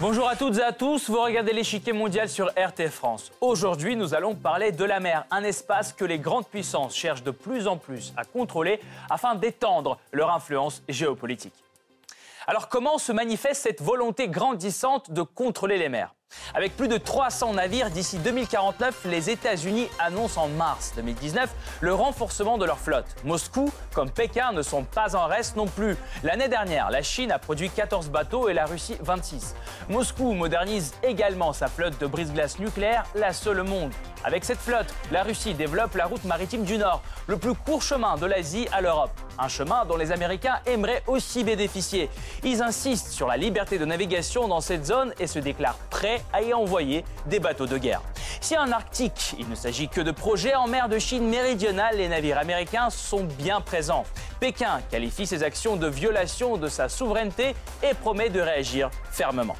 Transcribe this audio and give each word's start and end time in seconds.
Bonjour 0.00 0.26
à 0.30 0.34
toutes 0.34 0.56
et 0.56 0.62
à 0.62 0.72
tous, 0.72 1.10
vous 1.10 1.20
regardez 1.20 1.52
l'échiquier 1.52 1.92
mondial 1.92 2.26
sur 2.26 2.46
RT 2.56 2.88
France. 2.88 3.30
Aujourd'hui, 3.42 3.96
nous 3.96 4.14
allons 4.14 4.34
parler 4.34 4.72
de 4.72 4.84
la 4.86 4.98
mer, 4.98 5.26
un 5.30 5.44
espace 5.44 5.92
que 5.92 6.06
les 6.06 6.18
grandes 6.18 6.46
puissances 6.46 6.96
cherchent 6.96 7.22
de 7.22 7.30
plus 7.30 7.66
en 7.68 7.76
plus 7.76 8.14
à 8.16 8.24
contrôler 8.24 8.80
afin 9.10 9.34
d'étendre 9.34 9.98
leur 10.12 10.30
influence 10.30 10.82
géopolitique. 10.88 11.52
Alors 12.46 12.70
comment 12.70 12.96
se 12.96 13.12
manifeste 13.12 13.60
cette 13.60 13.82
volonté 13.82 14.28
grandissante 14.28 15.10
de 15.10 15.20
contrôler 15.20 15.76
les 15.76 15.90
mers? 15.90 16.14
Avec 16.54 16.76
plus 16.76 16.88
de 16.88 16.96
300 16.96 17.54
navires 17.54 17.90
d'ici 17.90 18.18
2049, 18.18 19.04
les 19.06 19.30
États-Unis 19.30 19.88
annoncent 19.98 20.42
en 20.42 20.48
mars 20.48 20.92
2019 20.96 21.50
le 21.80 21.94
renforcement 21.94 22.58
de 22.58 22.64
leur 22.64 22.78
flotte. 22.78 23.06
Moscou, 23.24 23.72
comme 23.94 24.10
Pékin, 24.10 24.52
ne 24.52 24.62
sont 24.62 24.84
pas 24.84 25.16
en 25.16 25.26
reste 25.26 25.56
non 25.56 25.66
plus. 25.66 25.96
L'année 26.22 26.48
dernière, 26.48 26.90
la 26.90 27.02
Chine 27.02 27.32
a 27.32 27.38
produit 27.38 27.70
14 27.70 28.10
bateaux 28.10 28.48
et 28.48 28.54
la 28.54 28.66
Russie 28.66 28.96
26. 29.00 29.54
Moscou 29.88 30.32
modernise 30.32 30.92
également 31.02 31.52
sa 31.52 31.68
flotte 31.68 31.98
de 32.00 32.06
brise-glace 32.06 32.58
nucléaire, 32.58 33.04
la 33.14 33.32
seule 33.32 33.60
au 33.60 33.64
monde. 33.64 33.92
Avec 34.24 34.44
cette 34.44 34.58
flotte, 34.58 34.92
la 35.10 35.22
Russie 35.22 35.54
développe 35.54 35.94
la 35.94 36.06
route 36.06 36.24
maritime 36.24 36.64
du 36.64 36.76
Nord, 36.76 37.02
le 37.26 37.38
plus 37.38 37.54
court 37.54 37.82
chemin 37.82 38.16
de 38.16 38.26
l'Asie 38.26 38.68
à 38.72 38.80
l'Europe. 38.80 39.10
Un 39.42 39.48
chemin 39.48 39.86
dont 39.86 39.96
les 39.96 40.12
Américains 40.12 40.60
aimeraient 40.66 41.02
aussi 41.06 41.44
bénéficier. 41.44 42.10
Ils 42.44 42.62
insistent 42.62 43.08
sur 43.08 43.26
la 43.26 43.38
liberté 43.38 43.78
de 43.78 43.86
navigation 43.86 44.48
dans 44.48 44.60
cette 44.60 44.84
zone 44.84 45.14
et 45.18 45.26
se 45.26 45.38
déclarent 45.38 45.78
prêts 45.88 46.20
à 46.30 46.42
y 46.42 46.52
envoyer 46.52 47.06
des 47.24 47.40
bateaux 47.40 47.66
de 47.66 47.78
guerre. 47.78 48.02
Si 48.42 48.56
en 48.58 48.70
Arctique, 48.70 49.34
il 49.38 49.48
ne 49.48 49.54
s'agit 49.54 49.88
que 49.88 50.02
de 50.02 50.10
projets 50.10 50.54
en 50.54 50.66
mer 50.66 50.90
de 50.90 50.98
Chine 50.98 51.26
méridionale, 51.26 51.96
les 51.96 52.08
navires 52.08 52.38
américains 52.38 52.90
sont 52.90 53.24
bien 53.24 53.62
présents. 53.62 54.04
Pékin 54.40 54.80
qualifie 54.90 55.26
ces 55.26 55.42
actions 55.42 55.76
de 55.76 55.86
violation 55.86 56.58
de 56.58 56.68
sa 56.68 56.90
souveraineté 56.90 57.54
et 57.82 57.94
promet 57.94 58.28
de 58.28 58.40
réagir 58.40 58.90
fermement. 59.10 59.56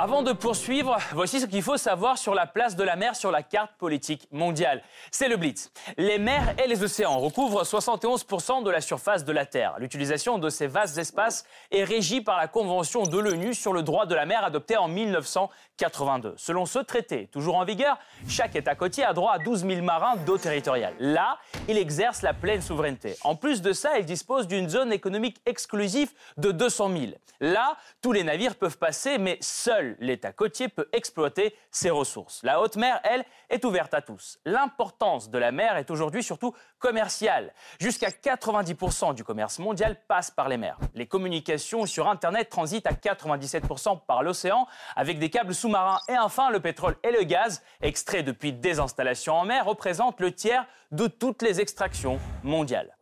Avant 0.00 0.22
de 0.22 0.32
poursuivre, 0.32 0.96
voici 1.10 1.40
ce 1.40 1.46
qu'il 1.46 1.60
faut 1.60 1.76
savoir 1.76 2.18
sur 2.18 2.32
la 2.32 2.46
place 2.46 2.76
de 2.76 2.84
la 2.84 2.94
mer 2.94 3.16
sur 3.16 3.32
la 3.32 3.42
carte 3.42 3.72
politique 3.78 4.28
mondiale. 4.30 4.80
C'est 5.10 5.28
le 5.28 5.36
Blitz. 5.36 5.72
Les 5.96 6.18
mers 6.18 6.54
et 6.62 6.68
les 6.68 6.84
océans 6.84 7.18
recouvrent 7.18 7.64
71% 7.64 8.62
de 8.62 8.70
la 8.70 8.80
surface 8.80 9.24
de 9.24 9.32
la 9.32 9.44
Terre. 9.44 9.74
L'utilisation 9.80 10.38
de 10.38 10.50
ces 10.50 10.68
vastes 10.68 10.98
espaces 10.98 11.44
est 11.72 11.82
régie 11.82 12.20
par 12.20 12.36
la 12.36 12.46
Convention 12.46 13.02
de 13.02 13.18
l'ONU 13.18 13.54
sur 13.54 13.72
le 13.72 13.82
droit 13.82 14.06
de 14.06 14.14
la 14.14 14.24
mer 14.24 14.44
adoptée 14.44 14.76
en 14.76 14.86
1982. 14.86 16.34
Selon 16.36 16.64
ce 16.64 16.78
traité, 16.78 17.26
toujours 17.32 17.56
en 17.56 17.64
vigueur, 17.64 17.98
chaque 18.28 18.54
État 18.54 18.76
côtier 18.76 19.02
a 19.02 19.12
droit 19.12 19.32
à 19.32 19.38
12 19.40 19.66
000 19.66 19.82
marins 19.82 20.14
d'eau 20.24 20.38
territoriale. 20.38 20.94
Là, 21.00 21.38
il 21.66 21.76
exerce 21.76 22.22
la 22.22 22.34
pleine 22.34 22.62
souveraineté. 22.62 23.16
En 23.24 23.34
plus 23.34 23.62
de 23.62 23.72
ça, 23.72 23.98
il 23.98 24.04
dispose 24.04 24.46
d'une 24.46 24.68
zone 24.68 24.92
économique 24.92 25.38
exclusive 25.44 26.12
de 26.36 26.52
200 26.52 26.88
000. 26.90 27.04
Là, 27.40 27.76
tous 28.00 28.12
les 28.12 28.22
navires 28.22 28.54
peuvent 28.54 28.78
passer, 28.78 29.18
mais 29.18 29.38
seuls 29.40 29.87
l'État 29.98 30.32
côtier 30.32 30.68
peut 30.68 30.88
exploiter 30.92 31.54
ses 31.70 31.90
ressources. 31.90 32.42
La 32.42 32.60
haute 32.60 32.76
mer, 32.76 33.00
elle, 33.04 33.24
est 33.50 33.64
ouverte 33.64 33.94
à 33.94 34.02
tous. 34.02 34.38
L'importance 34.44 35.30
de 35.30 35.38
la 35.38 35.52
mer 35.52 35.76
est 35.76 35.90
aujourd'hui 35.90 36.22
surtout 36.22 36.54
commerciale. 36.78 37.52
Jusqu'à 37.80 38.10
90% 38.10 39.14
du 39.14 39.24
commerce 39.24 39.58
mondial 39.58 39.96
passe 40.06 40.30
par 40.30 40.48
les 40.48 40.56
mers. 40.56 40.78
Les 40.94 41.06
communications 41.06 41.86
sur 41.86 42.08
Internet 42.08 42.48
transitent 42.48 42.86
à 42.86 42.92
97% 42.92 44.00
par 44.06 44.22
l'océan 44.22 44.66
avec 44.96 45.18
des 45.18 45.30
câbles 45.30 45.54
sous-marins. 45.54 46.00
Et 46.08 46.18
enfin, 46.18 46.50
le 46.50 46.60
pétrole 46.60 46.96
et 47.02 47.10
le 47.10 47.24
gaz, 47.24 47.62
extraits 47.80 48.24
depuis 48.24 48.52
des 48.52 48.80
installations 48.80 49.34
en 49.34 49.44
mer, 49.44 49.64
représentent 49.64 50.20
le 50.20 50.32
tiers 50.32 50.66
de 50.90 51.06
toutes 51.06 51.42
les 51.42 51.60
extractions 51.60 52.18
mondiales. 52.42 52.97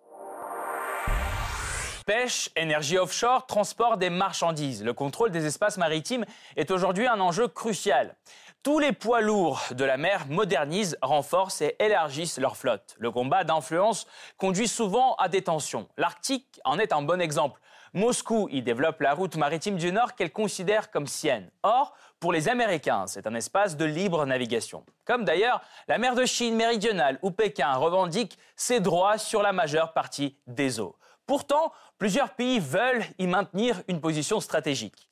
Pêche, 2.06 2.50
énergie 2.54 2.98
offshore, 2.98 3.46
transport 3.46 3.96
des 3.96 4.10
marchandises. 4.10 4.84
Le 4.84 4.92
contrôle 4.92 5.32
des 5.32 5.44
espaces 5.44 5.76
maritimes 5.76 6.24
est 6.54 6.70
aujourd'hui 6.70 7.08
un 7.08 7.18
enjeu 7.18 7.48
crucial. 7.48 8.14
Tous 8.62 8.78
les 8.78 8.92
poids 8.92 9.20
lourds 9.20 9.60
de 9.72 9.84
la 9.84 9.96
mer 9.96 10.28
modernisent, 10.28 10.96
renforcent 11.02 11.62
et 11.62 11.74
élargissent 11.80 12.38
leur 12.38 12.56
flotte. 12.56 12.94
Le 13.00 13.10
combat 13.10 13.42
d'influence 13.42 14.06
conduit 14.36 14.68
souvent 14.68 15.16
à 15.16 15.28
des 15.28 15.42
tensions. 15.42 15.88
L'Arctique 15.96 16.60
en 16.64 16.78
est 16.78 16.92
un 16.92 17.02
bon 17.02 17.20
exemple. 17.20 17.60
Moscou 17.92 18.48
y 18.52 18.62
développe 18.62 19.00
la 19.00 19.12
route 19.12 19.34
maritime 19.34 19.76
du 19.76 19.90
Nord 19.90 20.14
qu'elle 20.14 20.32
considère 20.32 20.92
comme 20.92 21.08
sienne. 21.08 21.50
Or, 21.64 21.92
pour 22.20 22.32
les 22.32 22.48
Américains, 22.48 23.08
c'est 23.08 23.26
un 23.26 23.34
espace 23.34 23.76
de 23.76 23.84
libre 23.84 24.26
navigation. 24.26 24.84
Comme 25.06 25.24
d'ailleurs 25.24 25.60
la 25.88 25.98
mer 25.98 26.14
de 26.14 26.24
Chine 26.24 26.54
méridionale 26.54 27.18
où 27.22 27.32
Pékin 27.32 27.72
revendique 27.74 28.38
ses 28.54 28.78
droits 28.78 29.18
sur 29.18 29.42
la 29.42 29.52
majeure 29.52 29.92
partie 29.92 30.38
des 30.46 30.78
eaux. 30.78 30.94
Pourtant, 31.26 31.72
plusieurs 31.98 32.30
pays 32.30 32.60
veulent 32.60 33.04
y 33.18 33.26
maintenir 33.26 33.82
une 33.88 34.00
position 34.00 34.40
stratégique. 34.40 35.08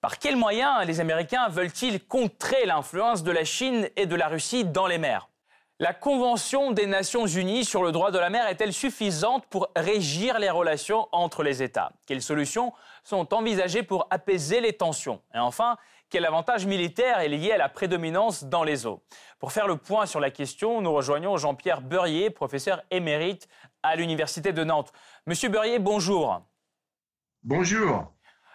Par 0.00 0.18
quels 0.18 0.36
moyens 0.36 0.86
les 0.86 1.00
Américains 1.00 1.48
veulent-ils 1.48 2.04
contrer 2.04 2.64
l'influence 2.66 3.24
de 3.24 3.32
la 3.32 3.44
Chine 3.44 3.88
et 3.96 4.06
de 4.06 4.14
la 4.14 4.28
Russie 4.28 4.64
dans 4.64 4.86
les 4.86 4.98
mers? 4.98 5.28
La 5.80 5.92
Convention 5.92 6.72
des 6.72 6.86
Nations 6.86 7.26
Unies 7.26 7.64
sur 7.64 7.82
le 7.82 7.92
droit 7.92 8.10
de 8.10 8.18
la 8.18 8.30
mer 8.30 8.48
est-elle 8.48 8.72
suffisante 8.72 9.46
pour 9.46 9.68
régir 9.76 10.38
les 10.40 10.50
relations 10.50 11.08
entre 11.12 11.44
les 11.44 11.62
États? 11.62 11.92
Quelles 12.06 12.22
solutions 12.22 12.72
sont 13.04 13.32
envisagées 13.32 13.84
pour 13.84 14.08
apaiser 14.10 14.60
les 14.60 14.72
tensions? 14.72 15.20
Et 15.34 15.38
enfin, 15.38 15.76
quel 16.10 16.24
avantage 16.26 16.66
militaire 16.66 17.20
est 17.20 17.28
lié 17.28 17.52
à 17.52 17.58
la 17.58 17.68
prédominance 17.68 18.44
dans 18.44 18.64
les 18.64 18.86
eaux? 18.86 19.02
Pour 19.38 19.52
faire 19.52 19.68
le 19.68 19.76
point 19.76 20.06
sur 20.06 20.18
la 20.18 20.30
question, 20.30 20.80
nous 20.80 20.92
rejoignons 20.92 21.36
Jean-Pierre 21.36 21.80
Beurrier, 21.80 22.30
professeur 22.30 22.82
émérite 22.90 23.48
à 23.82 23.96
l'Université 23.96 24.52
de 24.52 24.64
Nantes. 24.64 24.92
Monsieur 25.26 25.48
Beurrier, 25.48 25.78
bonjour. 25.78 26.42
Bonjour. 27.42 28.12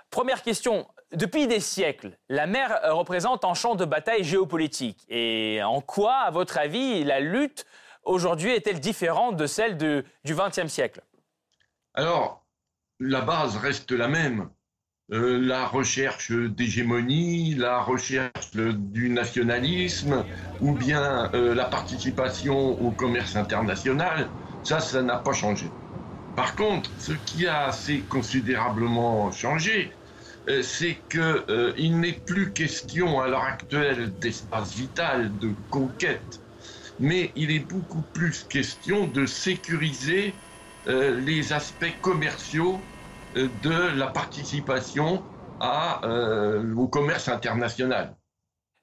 Première 0.10 0.42
question. 0.42 0.88
Depuis 1.12 1.48
des 1.48 1.60
siècles, 1.60 2.18
la 2.30 2.48
mer 2.48 2.80
représente 2.92 3.46
un 3.46 3.54
champ 3.54 3.76
de 3.76 3.86
bataille 3.86 4.24
géopolitique. 4.24 5.06
Et 5.10 5.62
en 5.64 5.82
quoi, 5.82 6.16
à 6.16 6.32
votre 6.32 6.58
avis, 6.58 7.04
la 7.04 7.20
lutte 7.20 7.66
aujourd'hui 8.04 8.52
est-elle 8.52 8.80
différente 8.80 9.36
de 9.36 9.46
celle 9.46 9.78
du 9.78 10.04
XXe 10.26 10.68
siècle? 10.68 11.02
Alors, 11.94 12.46
la 13.00 13.22
base 13.22 13.58
reste 13.58 13.92
la 13.92 14.08
même. 14.08 14.50
Euh, 15.12 15.38
la 15.38 15.68
recherche 15.68 16.32
d'hégémonie, 16.32 17.56
la 17.56 17.82
recherche 17.82 18.52
du 18.54 19.10
nationalisme, 19.10 20.26
ou 20.62 20.72
bien 20.72 21.30
euh, 21.34 21.54
la 21.54 21.66
participation 21.66 22.82
au 22.82 22.90
commerce 22.90 23.36
international, 23.36 24.30
ça, 24.63 24.79
ça 24.79 25.01
n'a 25.01 25.18
pas 25.18 25.34
changé. 25.34 25.68
Par 26.35 26.56
contre, 26.56 26.90
ce 27.00 27.13
qui 27.25 27.47
a 27.47 27.66
assez 27.66 28.00
considérablement 28.09 29.31
changé, 29.31 29.91
euh, 30.50 30.62
c'est 30.62 30.97
qu'il 31.09 32.00
n'est 32.00 32.19
plus 32.25 32.51
question 32.51 33.22
à 33.22 33.28
l'heure 33.28 33.44
actuelle 33.44 34.12
d'espace 34.19 34.74
vital, 34.74 35.38
de 35.40 35.51
conquête, 35.69 36.41
mais 37.00 37.31
il 37.35 37.51
est 37.51 37.66
beaucoup 37.68 38.03
plus 38.13 38.44
question 38.44 39.07
de 39.07 39.25
sécuriser 39.25 40.34
les 40.85 41.53
aspects 41.53 42.01
commerciaux 42.01 42.78
de 43.35 43.97
la 43.97 44.07
participation 44.07 45.24
euh, 45.63 46.75
au 46.75 46.88
commerce 46.88 47.30
international. 47.30 48.16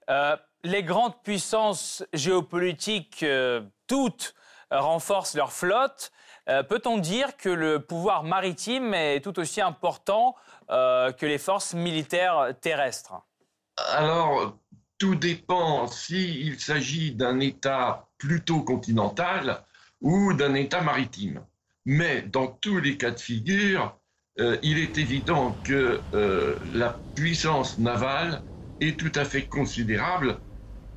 Euh, 0.08 0.36
les 0.64 0.82
grandes 0.82 1.20
puissances 1.22 2.02
géopolitiques, 2.14 3.22
euh, 3.22 3.60
toutes, 3.86 4.34
renforcent 4.70 5.34
leur 5.34 5.52
flotte. 5.52 6.12
Peut-on 6.46 6.98
dire 6.98 7.36
que 7.36 7.48
le 7.48 7.80
pouvoir 7.80 8.24
maritime 8.24 8.94
est 8.94 9.20
tout 9.20 9.38
aussi 9.38 9.60
important 9.60 10.34
que 10.68 11.26
les 11.26 11.38
forces 11.38 11.74
militaires 11.74 12.54
terrestres? 12.60 13.14
Alors, 13.76 14.56
tout 14.98 15.14
dépend 15.14 15.86
s'il 15.86 16.60
s'agit 16.60 17.12
d'un 17.12 17.40
État 17.40 18.08
plutôt 18.18 18.62
continental 18.62 19.64
ou 20.00 20.34
d'un 20.34 20.54
État 20.54 20.82
maritime. 20.82 21.44
Mais 21.86 22.22
dans 22.22 22.46
tous 22.48 22.78
les 22.78 22.98
cas 22.98 23.10
de 23.10 23.18
figure, 23.18 23.96
euh, 24.38 24.58
il 24.62 24.78
est 24.78 24.98
évident 24.98 25.58
que 25.64 26.02
euh, 26.14 26.58
la 26.72 27.02
puissance 27.14 27.78
navale 27.78 28.42
est 28.80 28.98
tout 28.98 29.12
à 29.14 29.24
fait 29.24 29.46
considérable. 29.46 30.38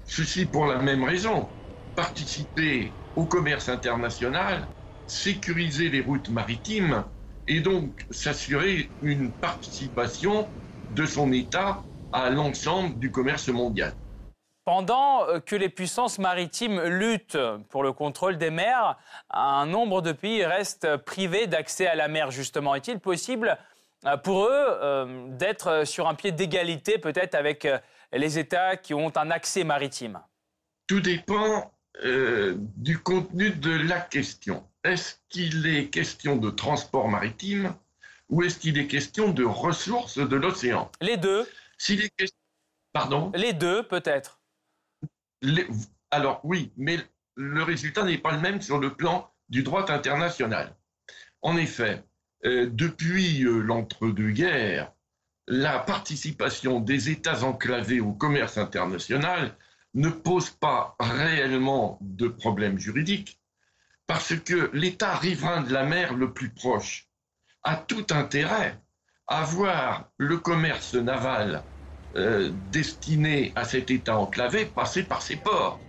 Ceci 0.05 0.45
pour 0.45 0.65
la 0.65 0.79
même 0.79 1.03
raison. 1.03 1.49
Participer 1.95 2.91
au 3.15 3.25
commerce 3.25 3.69
international, 3.69 4.67
sécuriser 5.07 5.89
les 5.89 6.01
routes 6.01 6.29
maritimes 6.29 7.03
et 7.47 7.59
donc 7.59 8.05
s'assurer 8.09 8.89
une 9.01 9.31
participation 9.31 10.47
de 10.95 11.05
son 11.05 11.31
État 11.31 11.81
à 12.11 12.29
l'ensemble 12.29 12.97
du 12.99 13.11
commerce 13.11 13.49
mondial. 13.49 13.93
Pendant 14.65 15.27
euh, 15.27 15.39
que 15.39 15.55
les 15.57 15.67
puissances 15.67 16.19
maritimes 16.19 16.81
luttent 16.81 17.37
pour 17.69 17.83
le 17.83 17.91
contrôle 17.91 18.37
des 18.37 18.49
mers, 18.49 18.97
un 19.29 19.65
nombre 19.65 20.01
de 20.01 20.13
pays 20.13 20.45
restent 20.45 20.95
privés 20.97 21.47
d'accès 21.47 21.85
à 21.85 21.95
la 21.95 22.07
mer, 22.07 22.31
justement. 22.31 22.73
Est-il 22.73 22.99
possible 22.99 23.57
euh, 24.05 24.15
pour 24.15 24.45
eux 24.45 24.49
euh, 24.51 25.27
d'être 25.31 25.85
sur 25.85 26.07
un 26.07 26.15
pied 26.15 26.31
d'égalité 26.31 26.97
peut-être 26.97 27.35
avec 27.35 27.67
les 28.13 28.39
États 28.39 28.77
qui 28.77 28.93
ont 28.93 29.11
un 29.17 29.31
accès 29.31 29.65
maritime? 29.65 30.21
Tout 30.87 31.01
dépend 31.01 31.72
du 32.01 32.97
contenu 32.99 33.51
de 33.51 33.71
la 33.71 33.99
question. 33.99 34.67
Est-ce 34.83 35.15
qu'il 35.29 35.67
est 35.67 35.89
question 35.89 36.35
de 36.35 36.49
transport 36.49 37.07
maritime 37.07 37.73
ou 38.29 38.43
est-ce 38.43 38.57
qu'il 38.59 38.77
est 38.77 38.87
question 38.87 39.31
de 39.31 39.43
ressources 39.43 40.17
de 40.17 40.35
l'océan? 40.35 40.91
Les 41.01 41.17
deux. 41.17 41.47
S'il 41.77 42.01
est 42.01 42.11
Pardon? 42.93 43.31
Les 43.35 43.53
deux, 43.53 43.83
peut-être. 43.83 44.39
Alors 46.11 46.39
oui, 46.43 46.71
mais 46.77 46.99
le 47.35 47.63
résultat 47.63 48.03
n'est 48.03 48.19
pas 48.19 48.31
le 48.31 48.39
même 48.39 48.61
sur 48.61 48.77
le 48.77 48.93
plan 48.93 49.31
du 49.49 49.63
droit 49.63 49.91
international. 49.91 50.75
En 51.41 51.57
effet, 51.57 52.03
euh, 52.45 52.69
depuis 52.71 53.43
euh, 53.43 53.59
l'entre-deux-guerres, 53.59 54.93
la 55.47 55.79
participation 55.79 56.79
des 56.79 57.09
États 57.09 57.43
enclavés 57.43 57.99
au 57.99 58.13
commerce 58.13 58.57
international 58.57 59.57
ne 59.93 60.09
pose 60.09 60.49
pas 60.49 60.95
réellement 60.99 61.97
de 62.01 62.27
problème 62.27 62.77
juridique, 62.79 63.39
parce 64.07 64.35
que 64.35 64.69
l'État 64.73 65.15
riverain 65.15 65.61
de 65.61 65.71
la 65.71 65.83
mer 65.83 66.13
le 66.13 66.33
plus 66.33 66.49
proche 66.49 67.07
a 67.63 67.75
tout 67.75 68.05
intérêt 68.11 68.79
à 69.27 69.43
voir 69.43 70.11
le 70.17 70.37
commerce 70.37 70.93
naval 70.95 71.65
euh, 72.15 72.51
destiné 72.53 73.51
à 73.55 73.63
cet 73.65 73.89
État 73.89 74.17
enclavé 74.17 74.65
passer 74.65 75.03
par 75.03 75.21
ses 75.21 75.37
ports. 75.37 75.85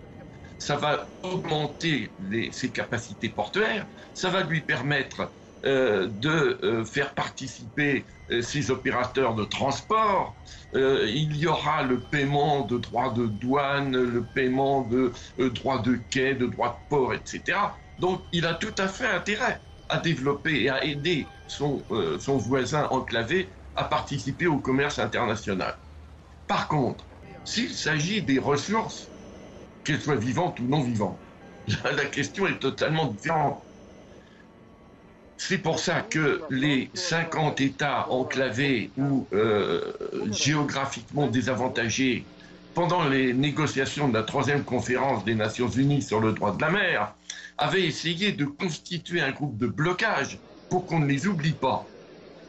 Ça 0.57 0.77
va 0.77 1.13
augmenter 1.21 2.15
ses 2.51 2.71
capacités 2.71 3.29
portuaires, 3.29 3.87
ça 4.13 4.29
va 4.29 4.43
lui 4.43 4.61
permettre 4.61 5.35
euh, 5.65 6.07
de 6.11 6.59
euh, 6.63 6.85
faire 6.85 7.13
participer 7.13 8.05
ses 8.41 8.71
opérateurs 8.71 9.35
de 9.35 9.43
transport. 9.45 10.35
il 10.73 11.35
y 11.37 11.45
aura 11.47 11.83
le 11.83 12.07
paiement 12.07 12.65
de 12.65 12.77
droits 12.79 13.11
de 13.11 13.27
douane, 13.27 13.95
le 13.95 14.25
paiement 14.27 14.81
de 14.81 15.13
droits 15.37 15.79
de 15.79 15.95
quai, 16.09 16.33
de 16.35 16.47
droits 16.47 16.81
de 16.81 16.87
port, 16.95 17.13
etc. 17.13 17.77
Donc 17.97 18.25
il 18.31 18.45
a 18.45 18.55
tout 18.55 18.73
à 18.79 18.87
fait 18.87 19.07
intérêt 19.07 19.61
à 19.89 19.99
développer 19.99 20.63
et 20.63 20.69
à 20.69 20.83
aider 20.83 21.33
son, 21.47 21.85
euh, 21.91 22.19
son 22.19 22.37
voisin 22.37 22.87
enclavé 22.89 23.53
à 23.75 23.85
participer 23.85 24.47
au 24.47 24.59
commerce 24.59 24.99
international. 24.99 25.77
Par 26.47 26.67
contre, 26.67 27.09
s'il 27.43 27.75
s'agit 27.75 28.23
des 28.23 28.39
ressources, 28.39 29.13
qu'elles 29.83 30.01
soient 30.01 30.15
vivantes 30.15 30.59
ou 30.59 30.67
non 30.67 30.81
vivantes, 30.83 31.23
la 31.83 32.05
question 32.05 32.47
est 32.47 32.59
totalement 32.59 33.07
différente. 33.07 33.65
C'est 35.37 35.57
pour 35.59 35.79
ça 35.79 36.01
que 36.01 36.45
les 36.49 36.91
50 36.93 37.59
États 37.61 38.09
enclavés 38.09 38.93
ou 38.97 39.27
euh, 39.33 39.91
géographiquement 40.31 41.27
désavantagés 41.27 42.29
pendant 42.73 43.07
les 43.07 43.33
négociations 43.33 44.09
de 44.09 44.13
la 44.13 44.23
troisième 44.23 44.63
conférence 44.65 45.23
des 45.25 45.35
Nations 45.35 45.69
Unies 45.69 46.01
sur 46.01 46.19
le 46.21 46.33
droit 46.33 46.55
de 46.55 46.61
la 46.61 46.71
mer 46.71 47.15
avaient 47.57 47.85
essayé 47.85 48.31
de 48.33 48.45
constituer 48.45 49.21
un 49.21 49.31
groupe 49.31 49.57
de 49.57 49.67
blocage 49.67 50.41
pour 50.69 50.85
qu'on 50.85 50.99
ne 50.99 51.07
les 51.07 51.27
oublie 51.27 51.53
pas. 51.53 51.93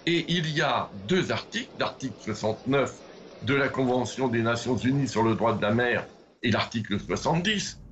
Et 0.07 0.33
il 0.33 0.49
y 0.51 0.63
a 0.63 0.91
deux 0.95 1.33
articles, 1.33 1.73
l'article 1.79 2.17
69 2.21 3.03
de 3.43 3.55
la 3.55 3.69
Convention 3.69 4.29
des 4.29 4.43
Nations 4.43 4.77
Unies 4.77 5.09
sur 5.09 5.23
le 5.23 5.35
droit 5.35 5.57
de 5.57 5.63
la 5.63 5.73
mer 5.75 6.09
et 6.43 6.51
l'article 6.51 7.01
70, 7.01 7.83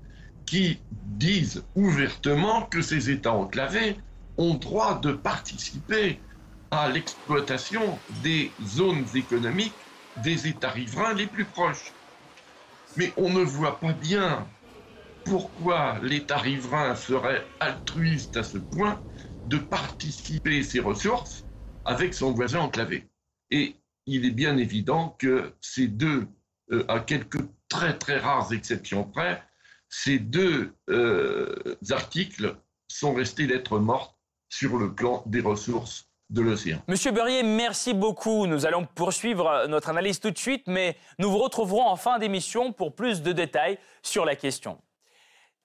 qui 0.46 0.84
disent 0.90 1.64
ouvertement 1.74 2.66
que 2.66 2.82
ces 2.82 3.10
États 3.10 3.32
enclavés 3.32 3.98
ont 4.36 4.54
droit 4.54 4.98
de 5.00 5.12
participer 5.12 6.20
à 6.70 6.88
l'exploitation 6.88 8.02
des 8.08 8.56
zones 8.60 9.06
économiques 9.14 9.78
des 10.16 10.48
États 10.48 10.70
riverains 10.70 11.14
les 11.14 11.26
plus 11.26 11.44
proches. 11.44 11.92
Mais 12.96 13.12
on 13.16 13.30
ne 13.30 13.42
voit 13.42 13.80
pas 13.80 13.92
bien 13.92 14.50
pourquoi 15.24 15.98
l'État 16.02 16.38
riverain 16.38 16.94
serait 16.94 17.50
altruiste 17.60 18.36
à 18.36 18.42
ce 18.42 18.58
point 18.58 19.02
de 19.46 19.58
participer 19.58 20.62
ses 20.62 20.80
ressources 20.80 21.44
avec 21.84 22.14
son 22.14 22.32
voisin 22.32 22.60
enclavé. 22.60 23.08
Et 23.50 23.76
il 24.06 24.24
est 24.24 24.30
bien 24.30 24.56
évident 24.56 25.10
que 25.18 25.54
ces 25.60 25.88
deux, 25.88 26.26
euh, 26.72 26.84
à 26.88 27.00
quelques 27.00 27.44
très 27.68 27.96
très 27.96 28.18
rares 28.18 28.52
exceptions 28.52 29.04
près, 29.04 29.42
ces 29.88 30.18
deux 30.18 30.74
euh, 30.90 31.76
articles 31.90 32.56
sont 32.88 33.14
restés 33.14 33.46
lettres 33.46 33.78
mortes 33.78 34.14
sur 34.58 34.78
le 34.78 34.94
plan 34.94 35.24
des 35.26 35.40
ressources 35.40 36.06
de 36.30 36.40
l'océan. 36.40 36.78
Monsieur 36.86 37.10
Berrier, 37.10 37.42
merci 37.42 37.92
beaucoup. 37.92 38.46
Nous 38.46 38.66
allons 38.66 38.86
poursuivre 38.86 39.66
notre 39.66 39.88
analyse 39.88 40.20
tout 40.20 40.30
de 40.30 40.38
suite, 40.38 40.62
mais 40.68 40.96
nous 41.18 41.28
vous 41.28 41.38
retrouverons 41.38 41.84
en 41.84 41.96
fin 41.96 42.20
d'émission 42.20 42.72
pour 42.72 42.94
plus 42.94 43.20
de 43.20 43.32
détails 43.32 43.78
sur 44.00 44.24
la 44.24 44.36
question. 44.36 44.78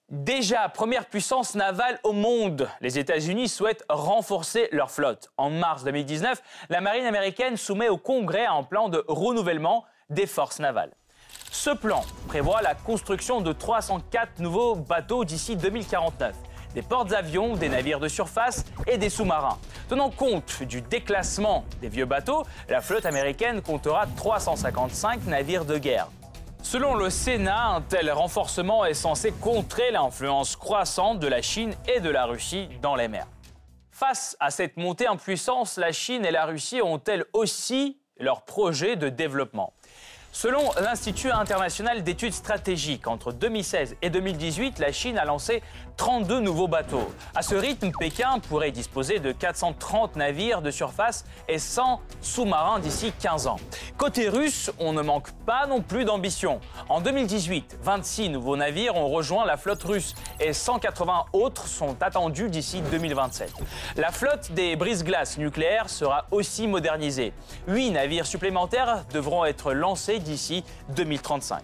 Déjà, 0.08 0.68
première 0.68 1.06
puissance 1.06 1.54
navale 1.54 2.00
au 2.02 2.12
monde, 2.12 2.68
les 2.80 2.98
États-Unis 2.98 3.48
souhaitent 3.48 3.84
renforcer 3.88 4.68
leur 4.72 4.90
flotte. 4.90 5.30
En 5.36 5.50
mars 5.50 5.84
2019, 5.84 6.42
la 6.68 6.80
marine 6.80 7.06
américaine 7.06 7.56
soumet 7.56 7.88
au 7.88 7.96
Congrès 7.96 8.44
un 8.44 8.64
plan 8.64 8.88
de 8.88 9.04
renouvellement 9.06 9.84
des 10.08 10.26
forces 10.26 10.58
navales. 10.58 10.92
Ce 11.52 11.70
plan 11.70 12.02
prévoit 12.26 12.60
la 12.60 12.74
construction 12.74 13.40
de 13.40 13.52
304 13.52 14.40
nouveaux 14.40 14.74
bateaux 14.74 15.24
d'ici 15.24 15.54
2049 15.54 16.34
des 16.74 16.82
portes-avions, 16.82 17.56
des 17.56 17.68
navires 17.68 18.00
de 18.00 18.08
surface 18.08 18.64
et 18.86 18.98
des 18.98 19.10
sous-marins. 19.10 19.58
Tenant 19.88 20.10
compte 20.10 20.62
du 20.62 20.80
déclassement 20.80 21.64
des 21.80 21.88
vieux 21.88 22.06
bateaux, 22.06 22.44
la 22.68 22.80
flotte 22.80 23.06
américaine 23.06 23.60
comptera 23.62 24.06
355 24.16 25.26
navires 25.26 25.64
de 25.64 25.78
guerre. 25.78 26.08
Selon 26.62 26.94
le 26.94 27.10
Sénat, 27.10 27.68
un 27.68 27.80
tel 27.80 28.12
renforcement 28.12 28.84
est 28.84 28.94
censé 28.94 29.32
contrer 29.32 29.90
l'influence 29.90 30.56
croissante 30.56 31.18
de 31.18 31.26
la 31.26 31.42
Chine 31.42 31.74
et 31.88 32.00
de 32.00 32.10
la 32.10 32.26
Russie 32.26 32.68
dans 32.82 32.94
les 32.94 33.08
mers. 33.08 33.26
Face 33.90 34.36
à 34.40 34.50
cette 34.50 34.76
montée 34.76 35.08
en 35.08 35.16
puissance, 35.16 35.76
la 35.76 35.92
Chine 35.92 36.24
et 36.24 36.30
la 36.30 36.44
Russie 36.44 36.80
ont-elles 36.82 37.24
aussi 37.32 37.98
leurs 38.18 38.42
projets 38.42 38.96
de 38.96 39.08
développement? 39.08 39.72
Selon 40.32 40.70
l'Institut 40.80 41.32
international 41.32 42.04
d'études 42.04 42.32
stratégiques, 42.32 43.08
entre 43.08 43.32
2016 43.32 43.96
et 44.00 44.10
2018, 44.10 44.78
la 44.78 44.92
Chine 44.92 45.18
a 45.18 45.24
lancé 45.24 45.60
32 46.00 46.40
nouveaux 46.40 46.66
bateaux. 46.66 47.12
À 47.34 47.42
ce 47.42 47.54
rythme, 47.54 47.90
Pékin 47.90 48.38
pourrait 48.48 48.70
disposer 48.70 49.18
de 49.18 49.32
430 49.32 50.16
navires 50.16 50.62
de 50.62 50.70
surface 50.70 51.26
et 51.46 51.58
100 51.58 52.00
sous-marins 52.22 52.78
d'ici 52.78 53.12
15 53.20 53.46
ans. 53.46 53.58
Côté 53.98 54.30
russe, 54.30 54.70
on 54.78 54.94
ne 54.94 55.02
manque 55.02 55.30
pas 55.44 55.66
non 55.66 55.82
plus 55.82 56.06
d'ambition. 56.06 56.60
En 56.88 57.02
2018, 57.02 57.80
26 57.82 58.30
nouveaux 58.30 58.56
navires 58.56 58.96
ont 58.96 59.10
rejoint 59.10 59.44
la 59.44 59.58
flotte 59.58 59.82
russe 59.82 60.14
et 60.40 60.54
180 60.54 61.26
autres 61.34 61.66
sont 61.66 61.94
attendus 62.00 62.48
d'ici 62.48 62.80
2027. 62.90 63.52
La 63.98 64.10
flotte 64.10 64.52
des 64.52 64.76
brise-glaces 64.76 65.36
nucléaires 65.36 65.90
sera 65.90 66.24
aussi 66.30 66.66
modernisée. 66.66 67.34
8 67.68 67.90
navires 67.90 68.26
supplémentaires 68.26 69.04
devront 69.12 69.44
être 69.44 69.74
lancés 69.74 70.18
d'ici 70.18 70.64
2035. 70.96 71.60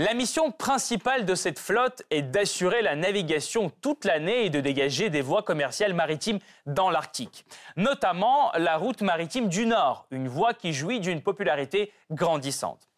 La 0.00 0.14
mission 0.14 0.52
principale 0.52 1.24
de 1.24 1.34
cette 1.34 1.58
flotte 1.58 2.04
est 2.12 2.22
d'assurer 2.22 2.82
la 2.82 2.94
navigation 2.94 3.68
toute 3.80 4.04
l'année 4.04 4.44
et 4.44 4.48
de 4.48 4.60
dégager 4.60 5.10
des 5.10 5.22
voies 5.22 5.42
commerciales 5.42 5.92
maritimes 5.92 6.38
dans 6.66 6.88
l'Arctique, 6.88 7.44
notamment 7.76 8.52
la 8.56 8.76
route 8.76 9.02
maritime 9.02 9.48
du 9.48 9.66
Nord, 9.66 10.06
une 10.12 10.28
voie 10.28 10.54
qui 10.54 10.72
jouit 10.72 11.00
d'une 11.00 11.20
popularité 11.20 11.92
grandissante. 12.12 12.88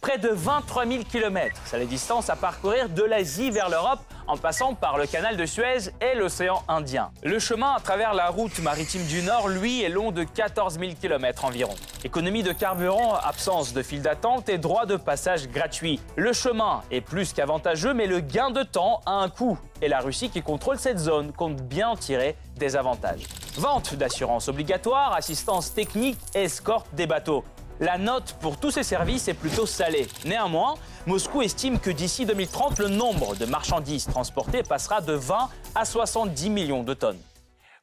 Près 0.00 0.18
de 0.18 0.28
23 0.28 0.86
000 0.86 1.04
km, 1.04 1.56
c'est 1.64 1.78
la 1.78 1.84
distance 1.84 2.30
à 2.30 2.36
parcourir 2.36 2.88
de 2.88 3.02
l'Asie 3.02 3.50
vers 3.50 3.68
l'Europe 3.68 4.00
en 4.28 4.36
passant 4.36 4.74
par 4.74 4.98
le 4.98 5.06
canal 5.06 5.36
de 5.36 5.46
Suez 5.46 5.90
et 6.00 6.14
l'océan 6.14 6.62
Indien. 6.68 7.10
Le 7.22 7.38
chemin 7.38 7.72
à 7.74 7.80
travers 7.80 8.14
la 8.14 8.28
route 8.28 8.58
maritime 8.60 9.04
du 9.06 9.22
Nord, 9.22 9.48
lui, 9.48 9.82
est 9.82 9.88
long 9.88 10.12
de 10.12 10.22
14 10.24 10.78
000 10.78 10.92
km 11.00 11.44
environ. 11.44 11.74
Économie 12.04 12.42
de 12.42 12.52
carburant, 12.52 13.14
absence 13.14 13.72
de 13.72 13.82
file 13.82 14.02
d'attente 14.02 14.48
et 14.48 14.58
droit 14.58 14.86
de 14.86 14.96
passage 14.96 15.48
gratuit. 15.48 16.00
Le 16.14 16.32
chemin 16.32 16.82
est 16.90 17.00
plus 17.00 17.32
qu'avantageux, 17.32 17.94
mais 17.94 18.06
le 18.06 18.20
gain 18.20 18.50
de 18.50 18.62
temps 18.62 19.00
a 19.06 19.12
un 19.12 19.28
coût. 19.28 19.58
Et 19.82 19.88
la 19.88 20.00
Russie 20.00 20.30
qui 20.30 20.42
contrôle 20.42 20.78
cette 20.78 20.98
zone 20.98 21.32
compte 21.32 21.62
bien 21.62 21.88
en 21.88 21.96
tirer 21.96 22.36
des 22.56 22.76
avantages. 22.76 23.22
Vente 23.58 23.94
d'assurance 23.94 24.48
obligatoire, 24.48 25.14
assistance 25.14 25.72
technique, 25.72 26.18
escorte 26.34 26.86
des 26.94 27.06
bateaux. 27.06 27.44
La 27.78 27.98
note 27.98 28.36
pour 28.40 28.58
tous 28.58 28.70
ces 28.70 28.82
services 28.82 29.28
est 29.28 29.34
plutôt 29.34 29.66
salée. 29.66 30.06
Néanmoins, 30.24 30.76
Moscou 31.04 31.42
estime 31.42 31.78
que 31.78 31.90
d'ici 31.90 32.24
2030, 32.24 32.78
le 32.78 32.88
nombre 32.88 33.36
de 33.36 33.44
marchandises 33.44 34.06
transportées 34.06 34.62
passera 34.62 35.02
de 35.02 35.12
20 35.12 35.50
à 35.74 35.84
70 35.84 36.48
millions 36.48 36.82
de 36.82 36.94
tonnes. 36.94 37.20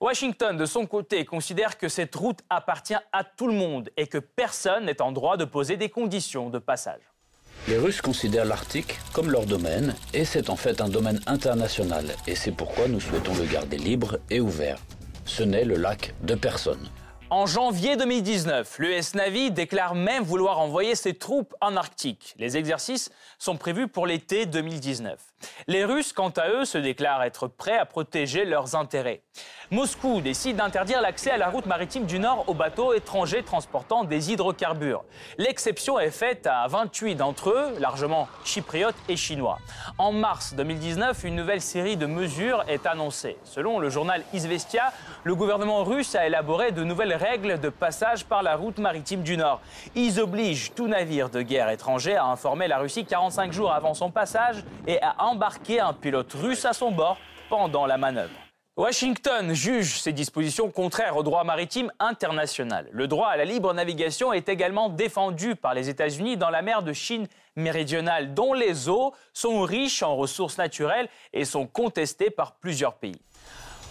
Washington, 0.02 0.58
de 0.58 0.66
son 0.66 0.88
côté, 0.88 1.26
considère 1.26 1.78
que 1.78 1.90
cette 1.90 2.16
route 2.16 2.40
appartient 2.50 2.98
à 3.12 3.24
tout 3.24 3.46
le 3.46 3.54
monde 3.54 3.90
et 3.96 4.08
que 4.08 4.18
personne 4.18 4.86
n'est 4.86 5.00
en 5.00 5.12
droit 5.12 5.38
de 5.38 5.46
poser 5.46 5.78
des 5.78 5.90
conditions 5.90 6.50
de 6.50 6.58
passage. 6.58 7.02
Les 7.68 7.78
Russes 7.78 8.02
considèrent 8.02 8.46
l'Arctique 8.46 9.00
comme 9.14 9.30
leur 9.30 9.46
domaine 9.46 9.96
et 10.14 10.26
c'est 10.26 10.50
en 10.50 10.56
fait 10.56 10.82
un 10.82 10.90
domaine 10.90 11.22
international 11.28 12.08
et 12.26 12.34
c'est 12.34 12.52
pourquoi 12.52 12.88
nous 12.88 13.00
souhaitons 13.00 13.36
le 13.36 13.46
garder 13.46 13.78
libre 13.78 14.18
et 14.32 14.42
ouvert. 14.42 14.80
Ce 15.26 15.44
n'est 15.44 15.64
le 15.64 15.76
lac 15.76 16.16
de 16.24 16.34
personne. 16.34 16.90
En 17.34 17.48
janvier 17.48 17.96
2019, 17.96 18.78
l'US 18.78 19.16
Navy 19.16 19.50
déclare 19.50 19.96
même 19.96 20.24
vouloir 20.24 20.60
envoyer 20.60 20.94
ses 20.94 21.16
troupes 21.16 21.56
en 21.62 21.76
Arctique. 21.76 22.36
Les 22.38 22.58
exercices 22.58 23.10
sont 23.40 23.58
prévus 23.58 23.88
pour 23.88 24.06
l'été 24.06 24.46
2019. 24.46 25.20
Les 25.68 25.86
Russes, 25.86 26.14
quant 26.14 26.30
à 26.30 26.50
eux, 26.50 26.66
se 26.66 26.78
déclarent 26.78 27.24
être 27.24 27.48
prêts 27.48 27.78
à 27.78 27.86
protéger 27.86 28.46
leurs 28.46 28.76
intérêts. 28.76 29.22
Moscou 29.72 30.22
décide 30.22 30.58
d'interdire 30.58 31.02
l'accès 31.02 31.32
à 31.32 31.38
la 31.38 31.50
route 31.50 31.66
maritime 31.66 32.06
du 32.06 32.20
Nord 32.20 32.44
aux 32.48 32.54
bateaux 32.54 32.94
étrangers 32.94 33.44
transportant 33.44 34.04
des 34.04 34.32
hydrocarbures. 34.32 35.04
L'exception 35.38 35.98
est 36.00 36.12
faite 36.12 36.46
à 36.46 36.68
28 36.68 37.16
d'entre 37.16 37.50
eux, 37.50 37.74
largement 37.80 38.28
chypriotes 38.44 38.96
et 39.10 39.16
chinois. 39.16 39.58
En 39.98 40.12
mars 40.12 40.54
2019, 40.54 41.24
une 41.24 41.36
nouvelle 41.36 41.62
série 41.62 41.98
de 41.98 42.06
mesures 42.06 42.64
est 42.68 42.86
annoncée. 42.86 43.38
Selon 43.44 43.80
le 43.80 43.90
journal 43.90 44.24
Izvestia, 44.34 44.94
le 45.24 45.34
gouvernement 45.34 45.84
russe 45.84 46.14
a 46.16 46.28
élaboré 46.28 46.72
de 46.72 46.84
nouvelles 46.84 47.16
règles 47.16 47.60
de 47.60 47.70
passage 47.70 48.26
par 48.26 48.44
la 48.44 48.56
route 48.56 48.78
maritime 48.78 49.24
du 49.24 49.38
Nord. 49.38 49.62
Ils 49.96 50.20
obligent 50.20 50.74
tout 50.76 50.88
navire 50.88 51.30
de 51.30 51.42
guerre 51.42 51.70
étranger 51.70 52.16
à 52.16 52.26
informer 52.26 52.68
la 52.68 52.78
Russie 52.78 53.06
45 53.06 53.52
jours 53.52 53.72
avant 53.72 53.94
son 53.94 54.12
passage 54.12 54.64
et 54.86 55.02
à 55.02 55.16
embarquer 55.34 55.80
un 55.80 55.94
pilote 55.94 56.32
russe 56.34 56.64
à 56.64 56.74
son 56.74 56.92
bord 56.92 57.18
pendant 57.50 57.88
la 57.88 57.98
manœuvre. 57.98 58.36
Washington 58.78 59.54
juge 59.54 60.00
ces 60.00 60.14
dispositions 60.14 60.70
contraires 60.70 61.18
au 61.18 61.24
droit 61.24 61.44
maritime 61.44 61.92
international. 62.00 62.88
Le 62.92 63.08
droit 63.08 63.30
à 63.30 63.38
la 63.38 63.46
libre 63.46 63.74
navigation 63.74 64.32
est 64.32 64.48
également 64.48 64.90
défendu 64.90 65.56
par 65.56 65.74
les 65.74 65.90
États-Unis 65.90 66.38
dans 66.38 66.52
la 66.52 66.62
mer 66.62 66.84
de 66.84 66.94
Chine 66.94 67.28
méridionale, 67.56 68.36
dont 68.36 68.54
les 68.54 68.90
eaux 68.90 69.14
sont 69.34 69.62
riches 69.62 70.04
en 70.04 70.16
ressources 70.16 70.60
naturelles 70.60 71.10
et 71.34 71.46
sont 71.46 71.66
contestées 71.66 72.30
par 72.30 72.54
plusieurs 72.54 72.96
pays. 72.96 73.20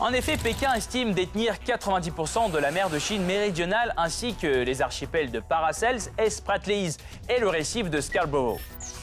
En 0.01 0.13
effet, 0.13 0.37
Pékin 0.37 0.75
estime 0.75 1.13
détenir 1.13 1.55
90% 1.65 2.51
de 2.51 2.59
la 2.59 2.71
mer 2.71 2.91
de 2.91 2.99
Chine 2.99 3.25
méridionale 3.25 3.95
ainsi 3.97 4.35
que 4.35 4.63
les 4.63 4.83
archipels 4.83 5.31
de 5.31 5.41
Paracels 5.41 6.01
et 6.19 6.31
Spratlys 6.31 6.97
et 7.29 7.39
le 7.39 7.49
récif 7.49 7.89
de 7.89 8.01
Scarborough. 8.01 8.59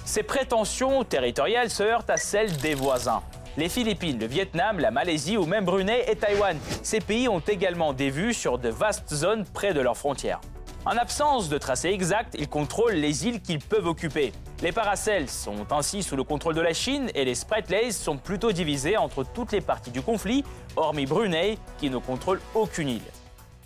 Ces 0.05 0.23
prétentions 0.23 1.03
territoriales 1.03 1.69
se 1.69 1.83
heurtent 1.83 2.09
à 2.09 2.17
celles 2.17 2.55
des 2.57 2.73
voisins 2.73 3.21
les 3.57 3.69
Philippines, 3.69 4.17
le 4.19 4.25
Vietnam, 4.25 4.79
la 4.79 4.89
Malaisie 4.89 5.35
ou 5.35 5.45
même 5.45 5.65
Brunei 5.65 6.05
et 6.07 6.15
Taïwan. 6.15 6.57
Ces 6.81 7.01
pays 7.01 7.27
ont 7.27 7.39
également 7.39 7.93
des 7.93 8.09
vues 8.09 8.33
sur 8.33 8.57
de 8.57 8.69
vastes 8.69 9.13
zones 9.13 9.43
près 9.45 9.73
de 9.73 9.81
leurs 9.81 9.97
frontières. 9.97 10.39
En 10.85 10.91
absence 10.91 11.49
de 11.49 11.57
tracé 11.57 11.89
exact, 11.89 12.35
ils 12.39 12.47
contrôlent 12.47 12.93
les 12.93 13.27
îles 13.27 13.41
qu'ils 13.41 13.59
peuvent 13.59 13.85
occuper. 13.85 14.31
Les 14.61 14.71
Paracels 14.71 15.29
sont 15.29 15.71
ainsi 15.71 16.03
sous 16.03 16.15
le 16.15 16.23
contrôle 16.23 16.55
de 16.55 16.61
la 16.61 16.73
Chine 16.73 17.11
et 17.15 17.25
les 17.25 17.35
Spratleys 17.35 17.91
sont 17.91 18.17
plutôt 18.17 18.53
divisés 18.53 18.95
entre 18.95 19.23
toutes 19.23 19.51
les 19.51 19.61
parties 19.61 19.91
du 19.91 20.01
conflit, 20.01 20.43
hormis 20.77 21.05
Brunei 21.05 21.57
qui 21.79 21.89
ne 21.89 21.97
contrôle 21.97 22.39
aucune 22.55 22.89
île. 22.89 23.01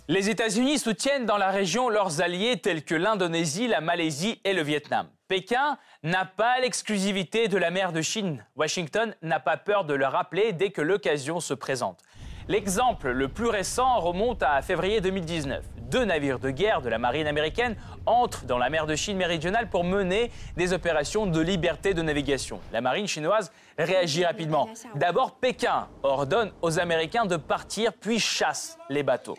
Les 0.08 0.28
États-Unis 0.28 0.78
soutiennent 0.78 1.24
dans 1.24 1.38
la 1.38 1.50
région 1.50 1.88
leurs 1.88 2.20
alliés 2.20 2.58
tels 2.58 2.84
que 2.84 2.94
l'Indonésie, 2.94 3.68
la 3.68 3.80
Malaisie 3.80 4.40
et 4.44 4.52
le 4.52 4.62
Vietnam. 4.62 5.06
Pékin 5.28 5.78
n'a 6.02 6.26
pas 6.26 6.60
l'exclusivité 6.60 7.48
de 7.48 7.56
la 7.56 7.70
mer 7.70 7.92
de 7.92 8.02
Chine. 8.02 8.44
Washington 8.56 9.14
n'a 9.22 9.40
pas 9.40 9.56
peur 9.56 9.84
de 9.84 9.94
le 9.94 10.04
rappeler 10.04 10.52
dès 10.52 10.70
que 10.70 10.82
l'occasion 10.82 11.40
se 11.40 11.54
présente. 11.54 12.00
L'exemple 12.46 13.10
le 13.10 13.28
plus 13.28 13.46
récent 13.46 14.00
remonte 14.00 14.42
à 14.42 14.60
février 14.60 15.00
2019. 15.00 15.64
Deux 15.90 16.04
navires 16.04 16.38
de 16.38 16.50
guerre 16.50 16.82
de 16.82 16.90
la 16.90 16.98
marine 16.98 17.26
américaine 17.26 17.74
entrent 18.04 18.44
dans 18.44 18.58
la 18.58 18.68
mer 18.68 18.86
de 18.86 18.94
Chine 18.94 19.16
méridionale 19.16 19.70
pour 19.70 19.82
mener 19.82 20.30
des 20.54 20.74
opérations 20.74 21.24
de 21.24 21.40
liberté 21.40 21.94
de 21.94 22.02
navigation. 22.02 22.60
La 22.70 22.82
marine 22.82 23.06
chinoise 23.06 23.50
réagit 23.78 24.26
rapidement. 24.26 24.68
D'abord, 24.94 25.36
Pékin 25.36 25.88
ordonne 26.02 26.52
aux 26.60 26.78
Américains 26.78 27.24
de 27.24 27.36
partir 27.36 27.94
puis 27.94 28.18
chasse 28.18 28.76
les 28.90 29.02
bateaux. 29.02 29.38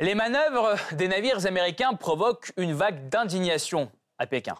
Les 0.00 0.16
manœuvres 0.16 0.74
des 0.92 1.06
navires 1.06 1.46
américains 1.46 1.94
provoquent 1.94 2.50
une 2.56 2.72
vague 2.72 3.08
d'indignation 3.08 3.88
à 4.18 4.26
Pékin. 4.26 4.56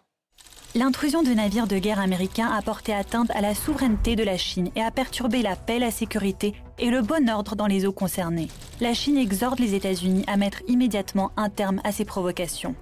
L'intrusion 0.77 1.23
de 1.23 1.31
navires 1.31 1.69
de 1.69 1.79
guerre 1.79 2.01
américains 2.01 2.51
a 2.51 2.61
porté 2.61 2.93
atteinte 2.93 3.31
à 3.31 3.41
la 3.41 3.55
souveraineté 3.55 4.17
de 4.17 4.25
la 4.25 4.37
Chine 4.37 4.73
et 4.75 4.83
a 4.83 4.91
perturbé 4.91 5.41
la 5.41 5.55
paix, 5.55 5.79
la 5.79 5.93
sécurité 5.93 6.53
et 6.81 6.91
le 6.91 7.01
bon 7.01 7.31
ordre 7.31 7.55
dans 7.55 7.69
les 7.69 7.87
eaux 7.87 7.93
concernées. 7.93 8.49
La 8.81 8.93
Chine 8.93 9.17
exhorte 9.17 9.61
les 9.61 9.77
États-Unis 9.77 10.25
à 10.27 10.37
mettre 10.37 10.63
immédiatement 10.67 11.31
un 11.37 11.49
terme 11.49 11.81
à 11.85 11.93
ces 11.93 12.05
provocations. 12.05 12.75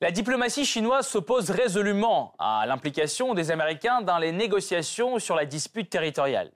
La 0.00 0.10
diplomatie 0.10 0.64
chinoise 0.64 1.06
s'oppose 1.06 1.50
résolument 1.50 2.32
à 2.38 2.64
l'implication 2.66 3.34
des 3.34 3.50
Américains 3.50 4.00
dans 4.00 4.16
les 4.16 4.32
négociations 4.32 5.18
sur 5.18 5.34
la 5.34 5.44
dispute 5.44 5.90
territoriale. 5.90 6.50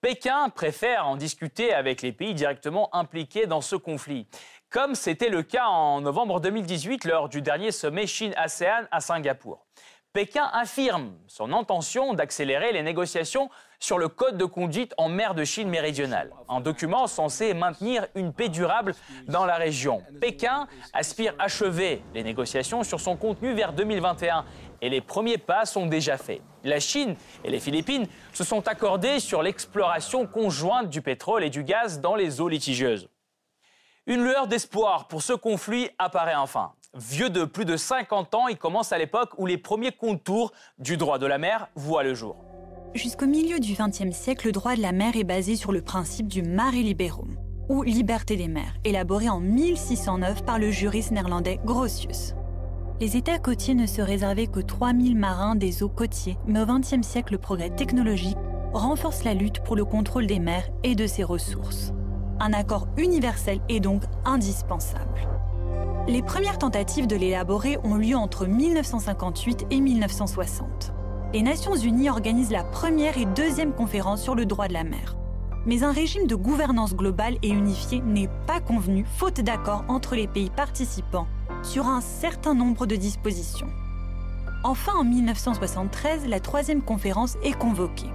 Pékin 0.00 0.48
préfère 0.48 1.06
en 1.06 1.14
discuter 1.14 1.72
avec 1.72 2.02
les 2.02 2.10
pays 2.10 2.34
directement 2.34 2.92
impliqués 2.92 3.46
dans 3.46 3.60
ce 3.60 3.76
conflit 3.76 4.26
comme 4.70 4.94
c'était 4.94 5.30
le 5.30 5.42
cas 5.42 5.66
en 5.66 6.00
novembre 6.00 6.40
2018 6.40 7.04
lors 7.04 7.28
du 7.28 7.42
dernier 7.42 7.72
sommet 7.72 8.06
Chine-ASEAN 8.06 8.84
à 8.92 9.00
Singapour. 9.00 9.66
Pékin 10.12 10.48
affirme 10.52 11.12
son 11.26 11.52
intention 11.52 12.14
d'accélérer 12.14 12.72
les 12.72 12.82
négociations 12.82 13.48
sur 13.80 13.98
le 13.98 14.08
code 14.08 14.36
de 14.36 14.44
conduite 14.44 14.92
en 14.96 15.08
mer 15.08 15.34
de 15.34 15.44
Chine 15.44 15.68
méridionale, 15.68 16.30
un 16.48 16.60
document 16.60 17.06
censé 17.06 17.54
maintenir 17.54 18.06
une 18.14 18.32
paix 18.32 18.48
durable 18.48 18.94
dans 19.28 19.44
la 19.44 19.56
région. 19.56 20.02
Pékin 20.20 20.68
aspire 20.92 21.34
à 21.38 21.44
achever 21.44 22.02
les 22.14 22.22
négociations 22.22 22.84
sur 22.84 23.00
son 23.00 23.16
contenu 23.16 23.52
vers 23.54 23.72
2021 23.72 24.44
et 24.82 24.88
les 24.88 25.00
premiers 25.00 25.38
pas 25.38 25.64
sont 25.64 25.86
déjà 25.86 26.16
faits. 26.16 26.42
La 26.62 26.78
Chine 26.78 27.16
et 27.44 27.50
les 27.50 27.60
Philippines 27.60 28.06
se 28.32 28.44
sont 28.44 28.68
accordés 28.68 29.18
sur 29.18 29.42
l'exploration 29.42 30.26
conjointe 30.26 30.90
du 30.90 31.02
pétrole 31.02 31.42
et 31.42 31.50
du 31.50 31.64
gaz 31.64 32.00
dans 32.00 32.14
les 32.14 32.40
eaux 32.40 32.48
litigieuses. 32.48 33.08
Une 34.10 34.24
lueur 34.24 34.48
d'espoir 34.48 35.06
pour 35.06 35.22
ce 35.22 35.34
conflit 35.34 35.88
apparaît 36.00 36.34
enfin. 36.34 36.72
Vieux 36.96 37.30
de 37.30 37.44
plus 37.44 37.64
de 37.64 37.76
50 37.76 38.34
ans, 38.34 38.48
il 38.48 38.58
commence 38.58 38.90
à 38.90 38.98
l'époque 38.98 39.30
où 39.38 39.46
les 39.46 39.56
premiers 39.56 39.92
contours 39.92 40.50
du 40.80 40.96
droit 40.96 41.20
de 41.20 41.26
la 41.26 41.38
mer 41.38 41.68
voient 41.76 42.02
le 42.02 42.14
jour. 42.14 42.34
Jusqu'au 42.92 43.28
milieu 43.28 43.60
du 43.60 43.74
XXe 43.74 44.10
siècle, 44.10 44.46
le 44.46 44.52
droit 44.52 44.74
de 44.74 44.82
la 44.82 44.90
mer 44.90 45.14
est 45.14 45.22
basé 45.22 45.54
sur 45.54 45.70
le 45.70 45.80
principe 45.80 46.26
du 46.26 46.42
mare 46.42 46.72
liberum, 46.72 47.36
ou 47.68 47.84
liberté 47.84 48.34
des 48.34 48.48
mers, 48.48 48.74
élaboré 48.84 49.28
en 49.28 49.38
1609 49.38 50.44
par 50.44 50.58
le 50.58 50.72
juriste 50.72 51.12
néerlandais 51.12 51.60
Grotius. 51.64 52.34
Les 53.00 53.16
États 53.16 53.38
côtiers 53.38 53.76
ne 53.76 53.86
se 53.86 54.02
réservaient 54.02 54.48
que 54.48 54.58
3000 54.58 55.16
marins 55.16 55.54
des 55.54 55.84
eaux 55.84 55.88
côtiers, 55.88 56.36
mais 56.48 56.60
au 56.60 56.66
XXe 56.66 57.06
siècle, 57.06 57.34
le 57.34 57.38
progrès 57.38 57.70
technologique 57.70 58.36
renforce 58.72 59.22
la 59.22 59.34
lutte 59.34 59.62
pour 59.62 59.76
le 59.76 59.84
contrôle 59.84 60.26
des 60.26 60.40
mers 60.40 60.68
et 60.82 60.96
de 60.96 61.06
ses 61.06 61.22
ressources 61.22 61.92
un 62.40 62.54
accord 62.54 62.88
universel 62.96 63.60
est 63.68 63.80
donc 63.80 64.02
indispensable. 64.24 65.28
Les 66.08 66.22
premières 66.22 66.58
tentatives 66.58 67.06
de 67.06 67.14
l'élaborer 67.14 67.78
ont 67.84 67.94
lieu 67.94 68.16
entre 68.16 68.46
1958 68.46 69.66
et 69.70 69.80
1960. 69.80 70.94
Les 71.34 71.42
Nations 71.42 71.76
Unies 71.76 72.08
organisent 72.08 72.50
la 72.50 72.64
première 72.64 73.18
et 73.18 73.26
deuxième 73.26 73.72
conférence 73.72 74.22
sur 74.22 74.34
le 74.34 74.46
droit 74.46 74.66
de 74.66 74.72
la 74.72 74.82
mer. 74.82 75.16
Mais 75.66 75.84
un 75.84 75.92
régime 75.92 76.26
de 76.26 76.34
gouvernance 76.34 76.96
globale 76.96 77.36
et 77.42 77.50
unifié 77.50 78.00
n'est 78.00 78.30
pas 78.46 78.60
convenu 78.60 79.04
faute 79.18 79.40
d'accord 79.42 79.84
entre 79.88 80.16
les 80.16 80.26
pays 80.26 80.50
participants 80.50 81.28
sur 81.62 81.86
un 81.86 82.00
certain 82.00 82.54
nombre 82.54 82.86
de 82.86 82.96
dispositions. 82.96 83.68
Enfin, 84.64 84.92
en 84.98 85.04
1973, 85.04 86.26
la 86.26 86.40
troisième 86.40 86.82
conférence 86.82 87.36
est 87.44 87.56
convoquée. 87.56 88.10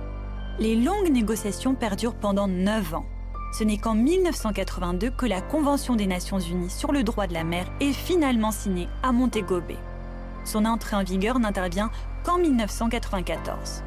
Les 0.57 0.75
longues 0.75 1.11
négociations 1.11 1.75
perdurent 1.75 2.15
pendant 2.15 2.47
neuf 2.47 2.93
ans. 2.95 3.05
Ce 3.57 3.63
n'est 3.63 3.77
qu'en 3.77 3.95
1982 3.95 5.11
que 5.11 5.25
la 5.25 5.39
Convention 5.39 5.95
des 5.95 6.07
Nations 6.07 6.39
Unies 6.39 6.69
sur 6.69 6.91
le 6.91 7.03
droit 7.03 7.25
de 7.25 7.33
la 7.33 7.45
mer 7.45 7.71
est 7.79 7.93
finalement 7.93 8.51
signée 8.51 8.89
à 9.01 9.13
Montego 9.13 9.61
Bay. 9.61 9.77
Son 10.43 10.65
entrée 10.65 10.97
en 10.97 11.05
vigueur 11.05 11.39
n'intervient 11.39 11.89
qu'en 12.25 12.37
1994. 12.37 13.81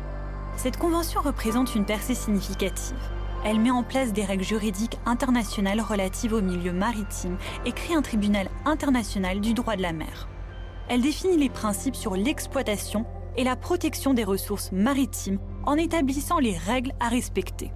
Cette 0.56 0.78
convention 0.78 1.20
représente 1.20 1.74
une 1.74 1.84
percée 1.84 2.14
significative. 2.14 2.96
Elle 3.44 3.60
met 3.60 3.70
en 3.70 3.82
place 3.82 4.14
des 4.14 4.24
règles 4.24 4.42
juridiques 4.42 4.98
internationales 5.04 5.82
relatives 5.82 6.32
au 6.32 6.40
milieu 6.40 6.72
maritime 6.72 7.36
et 7.66 7.72
crée 7.72 7.94
un 7.94 8.00
tribunal 8.00 8.48
international 8.64 9.38
du 9.42 9.52
droit 9.52 9.76
de 9.76 9.82
la 9.82 9.92
mer. 9.92 10.28
Elle 10.88 11.02
définit 11.02 11.36
les 11.36 11.50
principes 11.50 11.96
sur 11.96 12.16
l'exploitation 12.16 13.04
et 13.36 13.44
la 13.44 13.54
protection 13.54 14.14
des 14.14 14.24
ressources 14.24 14.72
maritimes 14.72 15.38
en 15.66 15.74
établissant 15.74 16.38
les 16.38 16.56
règles 16.56 16.94
à 17.00 17.08
respecter. 17.10 17.70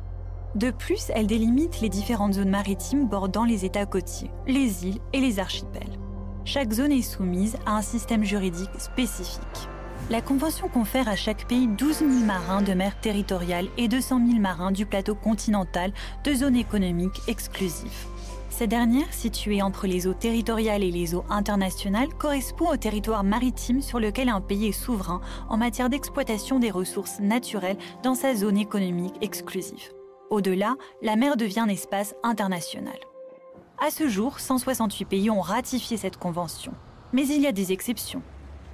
De 0.55 0.71
plus, 0.71 1.11
elle 1.15 1.27
délimite 1.27 1.81
les 1.81 1.89
différentes 1.89 2.35
zones 2.35 2.51
maritimes 2.51 3.09
bordant 3.09 3.45
les 3.45 3.65
États 3.65 3.87
côtiers, 3.87 4.31
les 4.47 4.87
îles 4.87 4.99
et 5.15 5.21
les 5.21 5.39
archipels. 5.39 5.99
Chaque 6.45 6.73
zone 6.73 6.93
est 6.93 7.03
soumise 7.03 7.57
à 7.65 7.77
un 7.77 7.83
système 7.83 8.23
juridique 8.23 8.71
spécifique. 8.79 9.69
La 10.11 10.21
Convention 10.21 10.69
confère 10.69 11.09
à 11.09 11.17
chaque 11.17 11.47
pays 11.47 11.69
12 11.69 11.99
000 11.99 12.11
marins 12.27 12.61
de 12.61 12.75
mer 12.75 13.01
territoriale 13.01 13.69
et 13.79 13.89
200 13.89 14.21
000 14.27 14.41
marins 14.41 14.73
du 14.73 14.85
plateau 14.85 15.15
continental 15.15 15.93
de 16.25 16.35
zone 16.35 16.57
économique 16.57 17.23
exclusive. 17.29 18.07
Cette 18.51 18.69
dernière, 18.69 19.11
située 19.15 19.63
entre 19.63 19.87
les 19.87 20.07
eaux 20.07 20.13
territoriales 20.13 20.83
et 20.83 20.91
les 20.91 21.15
eaux 21.15 21.25
internationales, 21.31 22.13
correspond 22.19 22.71
au 22.71 22.77
territoire 22.77 23.25
maritime 23.25 23.81
sur 23.81 24.01
lequel 24.01 24.29
un 24.29 24.43
pays 24.43 24.67
est 24.67 24.73
souverain 24.73 25.23
en 25.49 25.57
matière 25.57 25.89
d'exploitation 25.89 26.59
des 26.59 26.71
ressources 26.71 27.21
naturelles 27.21 27.79
dans 28.03 28.15
sa 28.15 28.35
zone 28.35 28.59
économique 28.59 29.15
exclusive. 29.23 30.02
Au-delà, 30.33 30.77
la 31.03 31.15
mer 31.15 31.37
devient 31.37 31.61
un 31.61 31.69
espace 31.69 32.15
international. 32.23 32.97
À 33.79 33.91
ce 33.91 34.09
jour, 34.09 34.41
168 34.41 35.05
pays 35.05 35.29
ont 35.29 35.43
ratifié 35.43 35.99
cette 35.99 36.17
convention. 36.17 36.73
Mais 37.13 37.27
il 37.27 37.43
y 37.43 37.47
a 37.47 37.53
des 37.53 37.71
exceptions. 37.71 38.23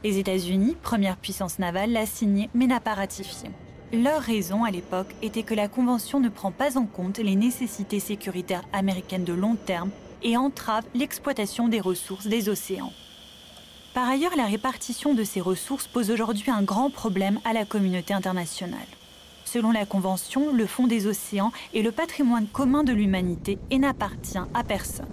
Les 0.04 0.18
États-Unis, 0.18 0.76
première 0.80 1.16
puissance 1.16 1.58
navale, 1.58 1.90
l'a 1.90 2.06
signée 2.06 2.48
mais 2.54 2.68
n'a 2.68 2.78
pas 2.78 2.94
ratifié. 2.94 3.50
Leur 3.92 4.22
raison 4.22 4.62
à 4.62 4.70
l'époque 4.70 5.12
était 5.20 5.42
que 5.42 5.54
la 5.54 5.66
convention 5.66 6.20
ne 6.20 6.28
prend 6.28 6.52
pas 6.52 6.78
en 6.78 6.86
compte 6.86 7.18
les 7.18 7.34
nécessités 7.34 7.98
sécuritaires 7.98 8.62
américaines 8.72 9.24
de 9.24 9.32
long 9.32 9.56
terme 9.56 9.90
et 10.22 10.36
entrave 10.36 10.84
l'exploitation 10.94 11.66
des 11.66 11.80
ressources 11.80 12.28
des 12.28 12.48
océans. 12.48 12.92
Par 13.94 14.08
ailleurs, 14.08 14.36
la 14.36 14.46
répartition 14.46 15.12
de 15.12 15.24
ces 15.24 15.40
ressources 15.40 15.88
pose 15.88 16.12
aujourd'hui 16.12 16.52
un 16.52 16.62
grand 16.62 16.88
problème 16.88 17.40
à 17.44 17.52
la 17.52 17.64
communauté 17.64 18.14
internationale. 18.14 18.78
Selon 19.50 19.73
la 19.73 19.87
Convention, 19.87 20.52
le 20.52 20.67
fond 20.67 20.87
des 20.87 21.07
océans 21.07 21.52
est 21.73 21.81
le 21.81 21.90
patrimoine 21.90 22.47
commun 22.47 22.85
de 22.85 22.93
l'humanité 22.93 23.59
et 23.71 23.78
n'appartient 23.78 24.37
à 24.52 24.62
personne. 24.62 25.09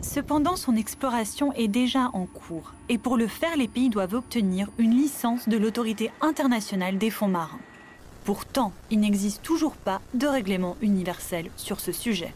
Cependant, 0.00 0.56
son 0.56 0.74
exploration 0.74 1.52
est 1.52 1.68
déjà 1.68 2.10
en 2.12 2.26
cours, 2.26 2.72
et 2.88 2.98
pour 2.98 3.16
le 3.16 3.28
faire, 3.28 3.56
les 3.56 3.68
pays 3.68 3.88
doivent 3.88 4.14
obtenir 4.14 4.68
une 4.78 4.96
licence 4.96 5.48
de 5.48 5.56
l'autorité 5.56 6.10
internationale 6.20 6.98
des 6.98 7.10
fonds 7.10 7.28
marins. 7.28 7.60
Pourtant, 8.24 8.72
il 8.90 8.98
n'existe 8.98 9.44
toujours 9.44 9.76
pas 9.76 10.00
de 10.12 10.26
règlement 10.26 10.76
universel 10.80 11.48
sur 11.56 11.78
ce 11.78 11.92
sujet. 11.92 12.34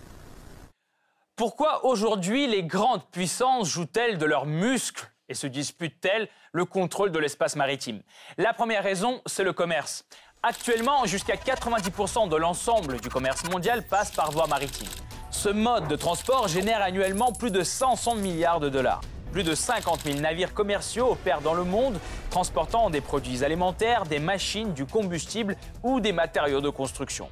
Pourquoi 1.35 1.85
aujourd'hui 1.85 2.47
les 2.47 2.63
grandes 2.63 3.05
puissances 3.11 3.69
jouent-elles 3.69 4.19
de 4.19 4.27
leurs 4.27 4.47
muscles 4.47 5.11
et 5.29 5.35
se 5.35 5.49
disputent-elles 5.49 6.29
le 6.53 6.67
contrôle 6.67 7.11
de 7.11 7.19
l'espace 7.19 7.57
maritime? 7.57 8.01
La 8.39 8.53
première 8.53 8.85
raison, 8.85 9.23
c'est 9.27 9.43
le 9.43 9.53
commerce. 9.53 10.05
Actuellement, 10.45 11.07
jusqu'à 11.07 11.37
90% 11.37 12.29
de 12.29 12.35
l'ensemble 12.35 13.01
du 13.01 13.09
commerce 13.09 13.49
mondial 13.49 13.85
passe 13.85 14.11
par 14.11 14.33
voie 14.33 14.49
maritime. 14.49 14.89
Ce 15.31 15.49
mode 15.49 15.87
de 15.87 15.95
transport 15.95 16.49
génère 16.49 16.83
annuellement 16.83 17.31
plus 17.31 17.53
de 17.53 17.63
500 17.63 18.17
milliards 18.17 18.59
de 18.59 18.69
dollars. 18.69 19.03
Plus 19.31 19.45
de 19.45 19.55
50 19.55 20.01
000 20.01 20.19
navires 20.19 20.53
commerciaux 20.53 21.13
opèrent 21.13 21.43
dans 21.43 21.55
le 21.55 21.63
monde, 21.63 21.97
transportant 22.29 22.91
des 22.91 23.01
produits 23.01 23.45
alimentaires, 23.45 24.05
des 24.05 24.19
machines, 24.19 24.73
du 24.73 24.85
combustible 24.85 25.57
ou 25.85 26.01
des 26.01 26.11
matériaux 26.11 26.61
de 26.61 26.71
construction. 26.71 27.31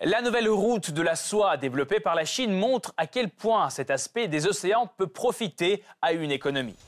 La 0.00 0.22
nouvelle 0.22 0.48
route 0.48 0.90
de 0.90 1.02
la 1.02 1.16
soie 1.16 1.58
développée 1.58 2.00
par 2.00 2.14
la 2.14 2.24
Chine 2.24 2.54
montre 2.54 2.94
à 2.96 3.06
quel 3.06 3.28
point 3.28 3.68
cet 3.68 3.90
aspect 3.90 4.26
des 4.26 4.46
océans 4.46 4.86
peut 4.96 5.06
profiter 5.06 5.84
à 6.00 6.14
une 6.14 6.30
économie. 6.30 6.78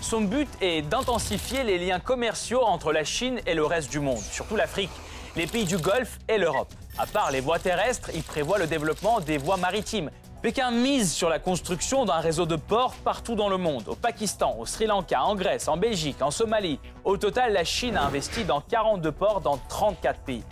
Son 0.00 0.22
but 0.22 0.48
est 0.60 0.82
d'intensifier 0.82 1.64
les 1.64 1.78
liens 1.78 2.00
commerciaux 2.00 2.62
entre 2.62 2.92
la 2.92 3.04
Chine 3.04 3.40
et 3.46 3.54
le 3.54 3.64
reste 3.64 3.90
du 3.90 4.00
monde, 4.00 4.18
surtout 4.18 4.56
l'Afrique, 4.56 4.90
les 5.36 5.46
pays 5.46 5.64
du 5.64 5.78
Golfe 5.78 6.18
et 6.28 6.38
l'Europe. 6.38 6.72
À 6.98 7.06
part 7.06 7.30
les 7.30 7.40
voies 7.40 7.58
terrestres, 7.58 8.10
il 8.14 8.22
prévoit 8.22 8.58
le 8.58 8.66
développement 8.66 9.20
des 9.20 9.38
voies 9.38 9.56
maritimes. 9.56 10.10
Pékin 10.42 10.72
mise 10.72 11.12
sur 11.12 11.28
la 11.28 11.38
construction 11.38 12.04
d'un 12.04 12.18
réseau 12.18 12.46
de 12.46 12.56
ports 12.56 12.94
partout 13.04 13.36
dans 13.36 13.48
le 13.48 13.56
monde, 13.56 13.84
au 13.86 13.94
Pakistan, 13.94 14.56
au 14.58 14.66
Sri 14.66 14.86
Lanka, 14.86 15.22
en 15.22 15.36
Grèce, 15.36 15.68
en 15.68 15.76
Belgique, 15.76 16.20
en 16.20 16.32
Somalie. 16.32 16.80
Au 17.04 17.16
total, 17.16 17.52
la 17.52 17.64
Chine 17.64 17.96
a 17.96 18.04
investi 18.04 18.44
dans 18.44 18.60
42 18.60 19.12
ports 19.12 19.40
dans 19.40 19.58
34 19.68 20.20
pays. 20.20 20.42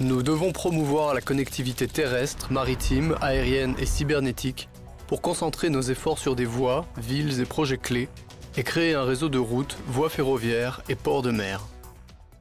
Nous 0.00 0.22
devons 0.22 0.52
promouvoir 0.52 1.12
la 1.12 1.20
connectivité 1.20 1.86
terrestre, 1.86 2.50
maritime, 2.50 3.16
aérienne 3.20 3.74
et 3.78 3.86
cybernétique 3.86 4.68
pour 5.06 5.20
concentrer 5.20 5.70
nos 5.70 5.82
efforts 5.82 6.18
sur 6.18 6.34
des 6.34 6.44
voies, 6.44 6.86
villes 6.96 7.40
et 7.40 7.44
projets 7.44 7.78
clés 7.78 8.08
et 8.58 8.64
créer 8.64 8.94
un 8.94 9.04
réseau 9.04 9.28
de 9.28 9.38
routes, 9.38 9.78
voies 9.86 10.10
ferroviaires 10.10 10.82
et 10.88 10.96
ports 10.96 11.22
de 11.22 11.30
mer. 11.30 11.60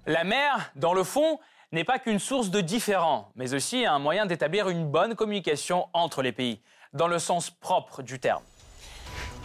La 0.07 0.23
mer, 0.23 0.71
dans 0.75 0.95
le 0.95 1.03
fond, 1.03 1.39
n'est 1.71 1.83
pas 1.83 1.99
qu'une 1.99 2.17
source 2.17 2.49
de 2.49 2.59
différends, 2.59 3.29
mais 3.35 3.53
aussi 3.53 3.85
un 3.85 3.99
moyen 3.99 4.25
d'établir 4.25 4.67
une 4.67 4.89
bonne 4.89 5.13
communication 5.13 5.85
entre 5.93 6.23
les 6.23 6.31
pays, 6.31 6.59
dans 6.93 7.07
le 7.07 7.19
sens 7.19 7.51
propre 7.51 8.01
du 8.01 8.19
terme. 8.19 8.41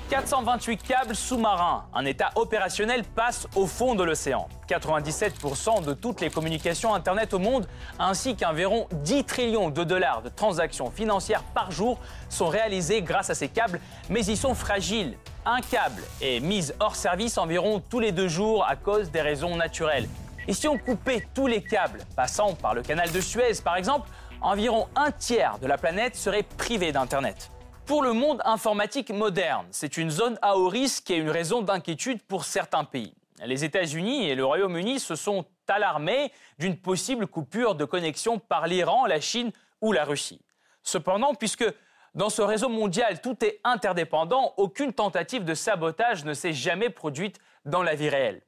428 0.09 0.83
câbles 0.83 1.17
sous-marins, 1.17 1.87
un 1.95 2.05
état 2.05 2.31
opérationnel 2.35 3.03
passe 3.05 3.47
au 3.55 3.67
fond 3.67 3.95
de 3.95 4.03
l'océan. 4.03 4.49
97% 4.69 5.85
de 5.85 5.95
toutes 5.95 6.21
les 6.21 6.31
communications 6.31 6.95
Internet 6.95 7.33
au 7.35 7.39
monde, 7.39 7.67
ainsi 7.99 8.37
qu'environ 8.37 8.87
10 8.93 9.25
trillions 9.25 9.71
de 9.71 9.85
dollars 9.85 10.23
de 10.23 10.29
transactions 10.29 10.91
financières 10.91 11.43
par 11.43 11.71
jour 11.71 11.99
sont 12.29 12.49
réalisées 12.49 13.03
grâce 13.03 13.31
à 13.31 13.35
ces 13.35 13.49
câbles, 13.49 13.81
mais 14.11 14.25
ils 14.25 14.37
sont 14.37 14.55
fragiles. 14.55 15.17
Un 15.47 15.61
câble 15.61 16.03
est 16.21 16.41
mis 16.41 16.71
hors 16.81 16.97
service 16.97 17.39
environ 17.39 17.83
tous 17.89 18.01
les 18.01 18.13
deux 18.13 18.29
jours 18.29 18.67
à 18.69 18.77
cause 18.77 19.11
des 19.11 19.23
raisons 19.23 19.57
naturelles. 19.57 20.09
Et 20.47 20.53
si 20.53 20.69
on 20.69 20.79
coupait 20.79 21.27
tous 21.35 21.47
les 21.47 21.63
câbles 21.63 22.01
passant 22.17 22.55
par 22.55 22.75
le 22.75 22.83
canal 22.83 23.11
de 23.13 23.21
Suez, 23.21 23.55
par 23.65 23.77
exemple, 23.77 24.09
environ 24.41 24.89
un 24.97 25.11
tiers 25.11 25.59
de 25.59 25.67
la 25.67 25.79
planète 25.79 26.17
serait 26.17 26.43
privé 26.43 26.93
d'Internet. 26.93 27.51
Pour 27.93 28.03
le 28.03 28.15
monde 28.15 28.41
informatique 28.47 29.11
moderne, 29.11 29.67
c'est 29.71 29.99
une 29.99 30.09
zone 30.09 30.39
à 30.41 30.57
haut 30.57 30.69
risque 30.69 31.11
et 31.11 31.17
une 31.17 31.29
raison 31.29 31.61
d'inquiétude 31.61 32.23
pour 32.23 32.47
certains 32.47 32.85
pays. 32.85 33.13
Les 33.45 33.65
États-Unis 33.65 34.31
et 34.31 34.35
le 34.35 34.47
Royaume-Uni 34.47 34.99
se 34.99 35.15
sont 35.15 35.45
alarmés 35.69 36.33
d'une 36.59 36.79
possible 36.79 37.27
coupure 37.27 37.75
de 37.75 37.85
connexion 37.85 38.39
par 38.39 38.67
l'Iran, 38.67 39.05
la 39.05 39.21
Chine 39.21 39.53
ou 39.83 39.93
la 39.93 40.07
Russie. 40.07 40.41
Cependant, 40.83 41.35
puisque 41.35 41.67
dans 42.15 42.31
ce 42.31 42.41
réseau 42.41 42.71
mondial 42.71 43.21
tout 43.21 43.45
est 43.45 43.61
interdépendant, 43.63 44.55
aucune 44.57 44.95
tentative 44.95 45.45
de 45.45 45.53
sabotage 45.53 46.25
ne 46.25 46.33
s'est 46.33 46.55
jamais 46.55 46.89
produite 46.89 47.41
dans 47.67 47.83
la 47.83 47.95
vie 47.95 48.09
réelle. 48.09 48.41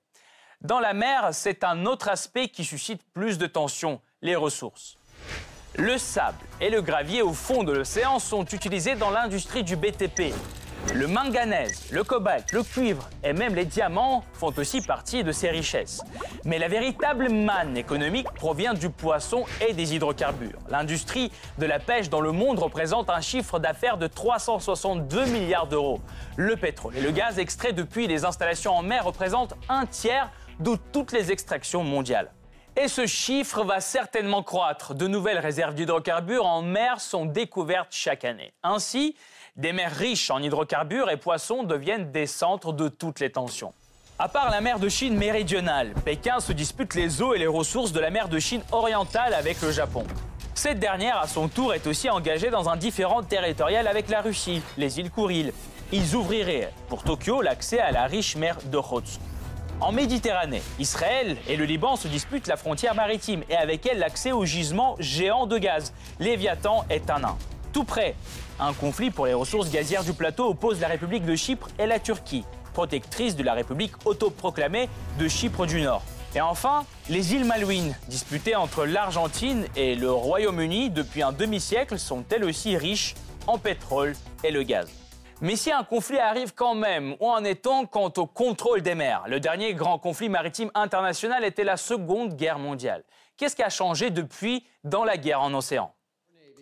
Dans 0.63 0.81
la 0.81 0.95
mer, 0.95 1.29
c'est 1.33 1.65
un 1.65 1.85
autre 1.85 2.09
aspect 2.09 2.49
qui 2.49 2.65
suscite 2.65 3.03
plus 3.13 3.37
de 3.37 3.47
tensions, 3.47 4.01
les 4.23 4.37
ressources. 4.37 4.97
Le 5.77 5.99
sable 5.99 6.39
et 6.61 6.71
le 6.71 6.83
gravier 6.83 7.21
au 7.21 7.33
fond 7.33 7.65
de 7.65 7.73
l'océan 7.73 8.21
sont 8.21 8.45
utilisés 8.45 8.95
dans 8.95 9.11
l'industrie 9.11 9.65
du 9.65 9.75
BTP. 9.75 10.33
Le 10.95 11.09
manganèse, 11.09 11.91
le 11.91 12.05
cobalt, 12.05 12.53
le 12.53 12.63
cuivre 12.63 13.09
et 13.25 13.33
même 13.33 13.57
les 13.57 13.65
diamants 13.65 14.23
font 14.35 14.53
aussi 14.57 14.83
partie 14.83 15.25
de 15.25 15.33
ces 15.33 15.51
richesses. 15.51 16.01
Mais 16.45 16.59
la 16.59 16.69
véritable 16.69 17.29
manne 17.29 17.77
économique 17.77 18.31
provient 18.35 18.75
du 18.75 18.89
poisson 18.89 19.47
et 19.67 19.73
des 19.73 19.97
hydrocarbures. 19.97 20.61
L'industrie 20.69 21.33
de 21.59 21.67
la 21.67 21.81
pêche 21.81 22.09
dans 22.09 22.21
le 22.21 22.31
monde 22.31 22.61
représente 22.61 23.11
un 23.11 23.21
chiffre 23.21 23.59
d'affaires 23.59 23.97
de 23.97 24.07
362 24.07 25.25
milliards 25.27 25.67
d'euros. 25.67 26.01
Le 26.37 26.55
pétrole 26.55 26.97
et 26.97 27.01
le 27.01 27.11
gaz 27.11 27.41
extraits 27.41 27.75
depuis 27.75 28.07
les 28.07 28.25
installations 28.25 28.77
en 28.77 28.83
mer 28.83 29.07
représentent 29.07 29.55
un 29.69 29.87
tiers 29.87 30.31
de 30.61 30.77
toutes 30.93 31.11
les 31.11 31.33
extractions 31.33 31.83
mondiales. 31.83 32.31
Et 32.77 32.89
ce 32.89 33.07
chiffre 33.07 33.63
va 33.63 33.81
certainement 33.81 34.43
croître. 34.43 34.95
De 34.95 35.07
nouvelles 35.07 35.39
réserves 35.39 35.75
d'hydrocarbures 35.75 36.45
en 36.45 36.61
mer 36.61 37.01
sont 37.01 37.25
découvertes 37.25 37.93
chaque 37.93 38.25
année. 38.25 38.53
Ainsi, 38.65 39.15
des 39.55 39.73
mers 39.73 39.95
riches 39.95 40.29
en 40.31 40.43
hydrocarbures 40.43 41.09
et 41.09 41.17
poissons 41.17 41.63
deviennent 41.63 42.11
des 42.11 42.27
centres 42.27 42.73
de 42.73 42.89
toutes 42.89 43.21
les 43.21 43.31
tensions. 43.31 43.73
À 44.19 44.29
part 44.29 44.51
la 44.51 44.61
mer 44.61 44.81
de 44.81 44.89
Chine 44.89 45.17
méridionale, 45.17 45.95
Pékin 46.05 46.41
se 46.41 46.53
dispute 46.53 46.95
les 46.97 47.23
eaux 47.23 47.33
et 47.33 47.39
les 47.39 47.47
ressources 47.47 47.93
de 47.93 48.01
la 48.01 48.11
mer 48.11 48.29
de 48.29 48.41
Chine 48.41 48.63
orientale 48.73 49.35
avec 49.35 49.63
le 49.63 49.71
Japon. 49.71 50.05
Cette 50.57 50.81
dernière, 50.81 51.19
à 51.19 51.29
son 51.29 51.47
tour, 51.47 51.75
est 51.75 51.87
aussi 51.87 52.11
engagée 52.11 52.51
dans 52.51 52.69
un 52.69 52.77
différent 52.77 53.23
territorial 53.23 53.87
avec 53.87 54.09
la 54.09 54.21
Russie, 54.21 54.63
les 54.79 54.99
îles 54.99 55.11
Kouril. 55.13 55.53
Ils 55.93 56.17
ouvriraient 56.17 56.73
pour 56.89 57.05
Tokyo 57.05 57.41
l'accès 57.41 57.79
à 57.79 57.93
la 57.93 58.07
riche 58.07 58.35
mer 58.35 58.59
d'Okhotsk. 58.65 59.21
En 59.81 59.93
Méditerranée, 59.93 60.63
Israël 60.79 61.37
et 61.49 61.57
le 61.57 61.65
Liban 61.65 61.97
se 61.97 62.09
disputent 62.09 62.47
la 62.47 62.57
frontière 62.57 62.95
maritime 62.95 63.43
et 63.51 63.57
avec 63.57 63.85
elle 63.87 63.99
l'accès 63.99 64.33
aux 64.33 64.45
gisements 64.45 64.97
géants 64.99 65.47
de 65.47 65.59
gaz. 65.59 65.93
Léviathan 66.21 66.85
est 66.89 67.11
un 67.11 67.19
nain. 67.21 67.37
Tout 67.73 67.85
près, 67.85 68.15
un 68.61 68.73
conflit 68.73 69.11
pour 69.11 69.27
les 69.27 69.35
ressources 69.35 69.71
gazières 69.71 70.05
du 70.05 70.13
plateau 70.13 70.49
oppose 70.49 70.81
la 70.81 70.89
République 70.89 71.27
de 71.27 71.35
Chypre 71.35 71.69
et 71.79 71.87
la 71.87 71.99
Turquie, 71.99 72.45
protectrice 72.73 73.37
de 73.37 73.43
la 73.43 73.53
République 73.53 73.93
autoproclamée 74.07 74.89
de 75.19 75.29
Chypre 75.29 75.67
du 75.67 75.81
Nord. 75.83 76.03
Et 76.37 76.41
enfin, 76.41 76.85
les 77.09 77.35
îles 77.35 77.45
Malouines, 77.45 77.95
disputées 78.09 78.57
entre 78.57 78.87
l'Argentine 78.87 79.67
et 79.77 79.97
le 79.97 80.11
Royaume-Uni 80.11 80.91
depuis 80.91 81.23
un 81.23 81.33
demi-siècle, 81.33 81.99
sont 81.99 82.25
elles 82.31 82.45
aussi 82.45 82.77
riches 82.77 83.15
en 83.47 83.59
pétrole 83.59 84.15
et 84.43 84.51
le 84.51 84.63
gaz. 84.63 84.89
Mais 85.41 85.57
si 85.57 85.73
un 85.73 85.83
conflit 85.83 86.19
arrive 86.19 86.55
quand 86.55 86.75
même, 86.75 87.17
où 87.21 87.29
en 87.29 87.45
est-on 87.45 87.87
quant 87.87 88.13
au 88.17 88.27
contrôle 88.27 88.83
des 88.83 88.95
mers? 88.95 89.25
Le 89.27 89.41
dernier 89.41 89.75
grand 89.75 89.99
conflit 89.99 90.29
maritime 90.29 90.71
international 90.75 91.45
était 91.45 91.65
la 91.65 91.77
Seconde 91.77 92.37
Guerre 92.37 92.59
mondiale. 92.59 93.03
Qu'est-ce 93.37 93.57
qui 93.57 93.63
a 93.63 93.69
changé 93.69 94.11
depuis 94.11 94.65
dans 94.85 95.05
la 95.05 95.17
guerre 95.17 95.43
en 95.43 95.53
océan? 95.53 95.93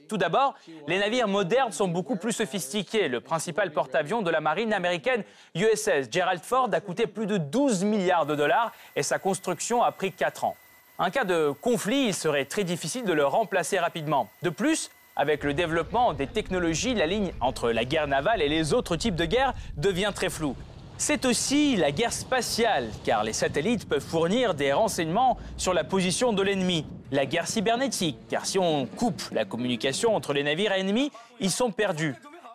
Tout 0.08 0.16
d'abord, 0.16 0.54
les 0.88 0.98
navires 0.98 1.28
modernes 1.28 1.72
sont 1.72 1.88
beaucoup 1.88 2.16
plus 2.16 2.32
sophistiqués. 2.32 3.08
Le 3.08 3.20
principal 3.20 3.72
porte-avions 3.72 4.20
de 4.20 4.30
la 4.30 4.40
marine 4.40 4.72
américaine, 4.72 5.22
USS 5.54 6.10
Gerald 6.10 6.42
Ford, 6.42 6.68
a 6.72 6.80
coûté 6.80 7.06
plus 7.06 7.26
de 7.26 7.36
12 7.36 7.84
milliards 7.84 8.26
de 8.26 8.34
dollars 8.34 8.72
et 8.96 9.02
sa 9.02 9.18
construction 9.18 9.82
a 9.82 9.92
pris 9.92 10.12
4 10.12 10.44
ans. 10.44 10.56
En 10.98 11.10
cas 11.10 11.24
de 11.24 11.50
conflit, 11.50 12.06
il 12.08 12.14
serait 12.14 12.44
très 12.44 12.64
difficile 12.64 13.04
de 13.04 13.12
le 13.12 13.26
remplacer 13.26 13.78
rapidement. 13.78 14.28
De 14.42 14.50
plus, 14.50 14.90
avec 15.16 15.44
le 15.44 15.54
développement 15.54 16.12
des 16.14 16.26
technologies, 16.26 16.94
la 16.94 17.06
ligne 17.06 17.32
entre 17.40 17.70
la 17.70 17.84
guerre 17.84 18.06
navale 18.08 18.42
et 18.42 18.48
les 18.48 18.72
autres 18.72 18.96
types 18.96 19.16
de 19.16 19.24
guerre 19.24 19.52
devient 19.76 20.12
très 20.14 20.30
floue. 20.30 20.56
C'est 20.98 21.24
aussi 21.24 21.76
la 21.76 21.90
guerre 21.90 22.12
spatiale, 22.12 22.88
car 23.04 23.24
les 23.24 23.32
satellites 23.32 23.88
peuvent 23.88 24.04
fournir 24.04 24.54
des 24.54 24.72
renseignements 24.72 25.36
sur 25.56 25.74
la 25.74 25.84
position 25.84 26.32
de 26.32 26.42
l'ennemi. 26.42 26.86
La 27.10 27.26
guerre 27.26 27.48
cybernétique, 27.48 28.18
car 28.30 28.46
si 28.46 28.58
on 28.58 28.86
coupe 28.86 29.22
la 29.32 29.44
communication 29.44 30.14
entre 30.14 30.32
les 30.32 30.44
navires 30.44 30.72
ennemis, 30.72 31.10
ils 31.40 31.50
sont 31.50 31.70
perdus. 31.72 32.14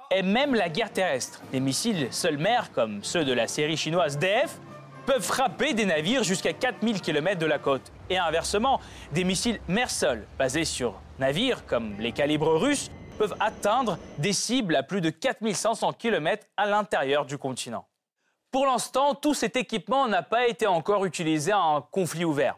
et 0.10 0.22
même 0.22 0.56
la 0.56 0.70
guerre 0.70 0.93
terrestre. 0.93 1.41
Des 1.52 1.60
missiles 1.60 2.08
seul-mer, 2.12 2.72
comme 2.72 3.04
ceux 3.04 3.26
de 3.26 3.34
la 3.34 3.50
série 3.50 3.76
chinoise 3.76 4.17
DF, 4.17 4.58
peuvent 5.06 5.22
frapper 5.22 5.74
des 5.74 5.86
navires 5.86 6.24
jusqu'à 6.24 6.54
4000 6.54 7.02
km 7.02 7.38
de 7.38 7.46
la 7.46 7.60
côte. 7.60 7.91
Et 8.10 8.17
inversement, 8.17 8.80
des 9.12 9.24
missiles 9.24 9.60
mer-sol, 9.67 10.26
basés 10.38 10.65
sur 10.65 11.02
navires 11.20 11.65
comme 11.65 12.00
les 12.00 12.12
calibres 12.12 12.58
russes, 12.58 12.89
peuvent 13.17 13.36
atteindre 13.39 13.98
des 14.17 14.34
cibles 14.34 14.76
à 14.76 14.84
plus 14.84 15.02
de 15.02 15.10
4500 15.10 15.93
km 15.93 16.46
à 16.56 16.67
l'intérieur 16.67 17.26
du 17.26 17.38
continent. 17.38 17.86
Pour 18.52 18.65
l'instant, 18.65 19.13
tout 19.13 19.34
cet 19.34 19.56
équipement 19.58 20.08
n'a 20.08 20.24
pas 20.24 20.48
été 20.48 20.67
encore 20.67 21.06
utilisé 21.06 21.52
en 21.54 21.82
conflit 21.82 22.24
ouvert. 22.24 22.58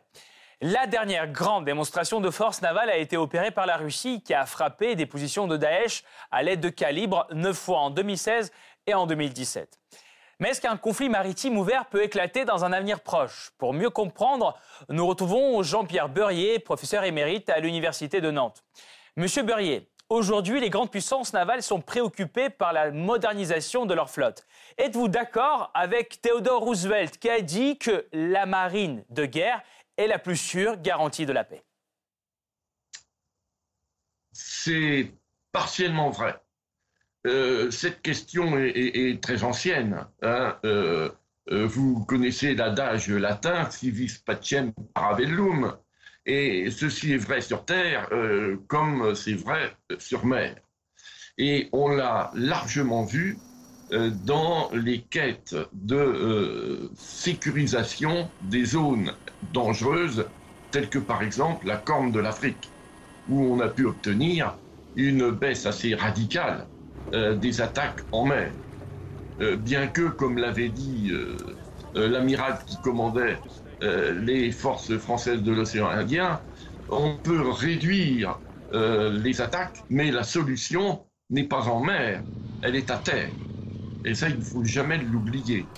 La 0.61 0.87
dernière 0.87 1.31
grande 1.31 1.65
démonstration 1.65 2.19
de 2.19 2.29
force 2.29 2.61
navale 2.61 2.89
a 2.89 2.97
été 2.97 3.15
opérée 3.15 3.51
par 3.51 3.65
la 3.65 3.77
Russie 3.77 4.21
qui 4.21 4.33
a 4.33 4.45
frappé 4.45 4.95
des 4.95 5.05
positions 5.05 5.47
de 5.47 5.55
Daesh 5.55 6.03
à 6.31 6.43
l'aide 6.43 6.59
de 6.59 6.69
calibres 6.69 7.25
9 7.31 7.57
fois 7.57 7.79
en 7.79 7.89
2016 7.89 8.51
et 8.85 8.93
en 8.93 9.07
2017. 9.07 9.79
Mais 10.39 10.49
est-ce 10.49 10.61
qu'un 10.61 10.77
conflit 10.77 11.09
maritime 11.09 11.57
ouvert 11.57 11.85
peut 11.87 12.01
éclater 12.01 12.45
dans 12.45 12.63
un 12.63 12.71
avenir 12.71 13.01
proche? 13.01 13.51
Pour 13.57 13.73
mieux 13.73 13.89
comprendre, 13.89 14.57
nous 14.87 15.05
retrouvons 15.05 15.61
Jean-Pierre 15.63 16.07
Beurrier, 16.07 16.59
professeur 16.59 17.03
émérite 17.03 17.49
à 17.49 17.59
l'Université 17.59 18.21
de 18.21 18.31
Nantes. 18.31 18.63
Monsieur 19.17 19.43
Beurrier, 19.43 19.89
aujourd'hui, 20.07 20.61
les 20.61 20.69
grandes 20.69 20.91
puissances 20.91 21.33
navales 21.33 21.61
sont 21.61 21.81
préoccupées 21.81 22.49
par 22.49 22.71
la 22.71 22.91
modernisation 22.91 23.85
de 23.85 23.93
leur 23.93 24.09
flotte. 24.09 24.47
Êtes-vous 24.77 25.09
d'accord 25.09 25.71
avec 25.73 26.21
Theodore 26.21 26.61
Roosevelt 26.61 27.17
qui 27.17 27.29
a 27.29 27.41
dit 27.41 27.77
que 27.77 28.07
la 28.13 28.45
marine 28.45 29.03
de 29.09 29.25
guerre 29.25 29.61
est 29.97 30.07
la 30.07 30.19
plus 30.19 30.37
sûre 30.37 30.77
garantie 30.77 31.25
de 31.25 31.33
la 31.33 31.43
paix? 31.43 31.65
C'est 34.31 35.11
partiellement 35.51 36.11
vrai. 36.11 36.39
Euh, 37.27 37.69
cette 37.69 38.01
question 38.01 38.57
est, 38.57 39.21
très 39.21 39.43
ancienne. 39.43 40.05
Hein. 40.21 40.57
Euh, 40.63 41.09
euh, 41.51 41.65
vous 41.65 42.05
connaissez 42.05 42.55
l'adage 42.55 43.09
latin 43.09 43.69
civis 43.69 44.19
pacem 44.25 44.71
parabellum, 44.93 45.75
et 46.25 46.69
ceci 46.71 47.13
est 47.13 47.17
vrai 47.17 47.41
sur 47.41 47.65
terre 47.65 48.09
comme 48.67 49.15
c'est 49.15 49.33
vrai 49.33 49.75
sur 49.97 50.25
mer. 50.25 50.55
Et 51.37 51.69
on 51.71 51.89
l'a 51.89 52.31
largement 52.35 53.03
vu 53.03 53.37
dans 53.89 54.69
les 54.73 55.01
quêtes 55.01 55.55
de 55.73 56.91
sécurisation 56.95 58.29
des 58.41 58.65
zones 58.65 59.11
dangereuses, 59.51 60.29
telles 60.71 60.89
que 60.89 60.99
par 60.99 61.23
exemple 61.23 61.65
la 61.65 61.77
Corne 61.77 62.11
de 62.11 62.19
l'Afrique, 62.19 62.69
où 63.27 63.41
on 63.41 63.59
a 63.59 63.69
pu 63.69 63.85
obtenir 63.85 64.59
une 64.95 65.31
baisse 65.31 65.65
assez 65.65 65.95
radicale 65.95 66.67
euh, 67.13 67.35
des 67.35 67.61
attaques 67.61 68.01
en 68.11 68.25
mer. 68.25 68.55
Euh, 69.41 69.55
bien 69.57 69.87
que, 69.87 70.09
comme 70.09 70.37
l'avait 70.37 70.69
dit 70.69 71.09
euh, 71.11 71.37
l'amiral 71.93 72.59
qui 72.65 72.79
commandait 72.79 73.43
les 73.81 74.51
forces 74.51 74.97
françaises 74.97 75.41
de 75.41 75.53
l'océan 75.53 75.87
Indien, 75.87 76.43
on 76.89 77.17
peut 77.17 77.49
réduire 77.49 78.41
les 78.73 79.39
attaques, 79.41 79.85
mais 79.89 80.11
la 80.11 80.23
solution 80.23 81.05
n'est 81.29 81.47
pas 81.47 81.69
en 81.69 81.81
mer, 81.81 82.25
elle 82.61 82.75
est 82.75 82.91
à 82.91 82.97
terre. 82.97 83.33
Et 84.03 84.15
ça, 84.15 84.29
il 84.29 84.37
ne 84.39 84.41
faut 84.43 84.65
jamais 84.65 84.97
l'oublier. 84.97 85.71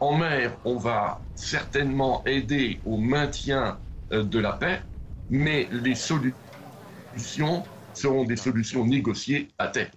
en 0.00 0.16
mer, 0.18 0.58
on 0.64 0.76
va 0.76 1.26
certainement 1.36 2.24
aider 2.26 2.80
au 2.84 2.96
maintien 2.98 3.80
de 4.10 4.38
la 4.40 4.52
paix, 4.54 4.82
mais 5.28 5.68
les 5.70 5.94
solutions 5.94 6.36
seront 7.92 8.24
des 8.24 8.36
solutions 8.36 8.84
négociées 8.86 9.48
à 9.58 9.68
terre. 9.68 9.92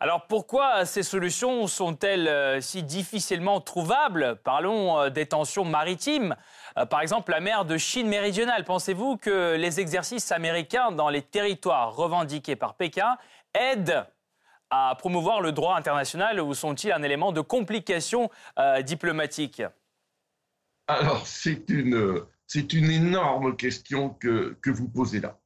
Alors 0.00 0.26
pourquoi 0.28 0.84
ces 0.84 1.02
solutions 1.02 1.66
sont-elles 1.66 2.28
euh, 2.28 2.60
si 2.60 2.84
difficilement 2.84 3.60
trouvables? 3.60 4.36
Parlons 4.44 5.00
euh, 5.00 5.10
des 5.10 5.26
tensions 5.26 5.64
maritimes. 5.64 6.36
Euh, 6.76 6.86
par 6.86 7.00
exemple, 7.00 7.32
la 7.32 7.40
mer 7.40 7.64
de 7.64 7.76
Chine 7.76 8.06
méridionale. 8.06 8.64
Pensez-vous 8.64 9.16
que 9.16 9.56
les 9.56 9.80
exercices 9.80 10.30
américains 10.30 10.92
dans 10.92 11.08
les 11.08 11.22
territoires 11.22 11.96
revendiqués 11.96 12.54
par 12.54 12.74
Pékin 12.74 13.16
aident 13.54 14.06
à 14.70 14.94
promouvoir 14.96 15.40
le 15.40 15.50
droit 15.50 15.74
international 15.74 16.40
ou 16.40 16.54
sont-ils 16.54 16.92
un 16.92 17.02
élément 17.02 17.32
de 17.32 17.40
complication 17.40 18.30
diplomatique? 18.84 19.62
Alors, 20.86 21.26
c'est 21.26 21.70
une, 21.70 22.20
c'est 22.46 22.74
une 22.74 22.90
énorme 22.90 23.56
question 23.56 24.10
que, 24.10 24.58
que 24.60 24.68
vous 24.68 24.86
posez 24.86 25.20
là 25.20 25.38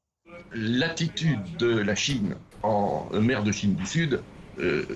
l'attitude 0.53 1.57
de 1.57 1.79
la 1.79 1.95
Chine 1.95 2.37
en 2.63 3.09
mer 3.21 3.43
de 3.43 3.53
Chine 3.53 3.75
du 3.75 3.87
Sud, 3.87 4.25
euh, 4.59 4.87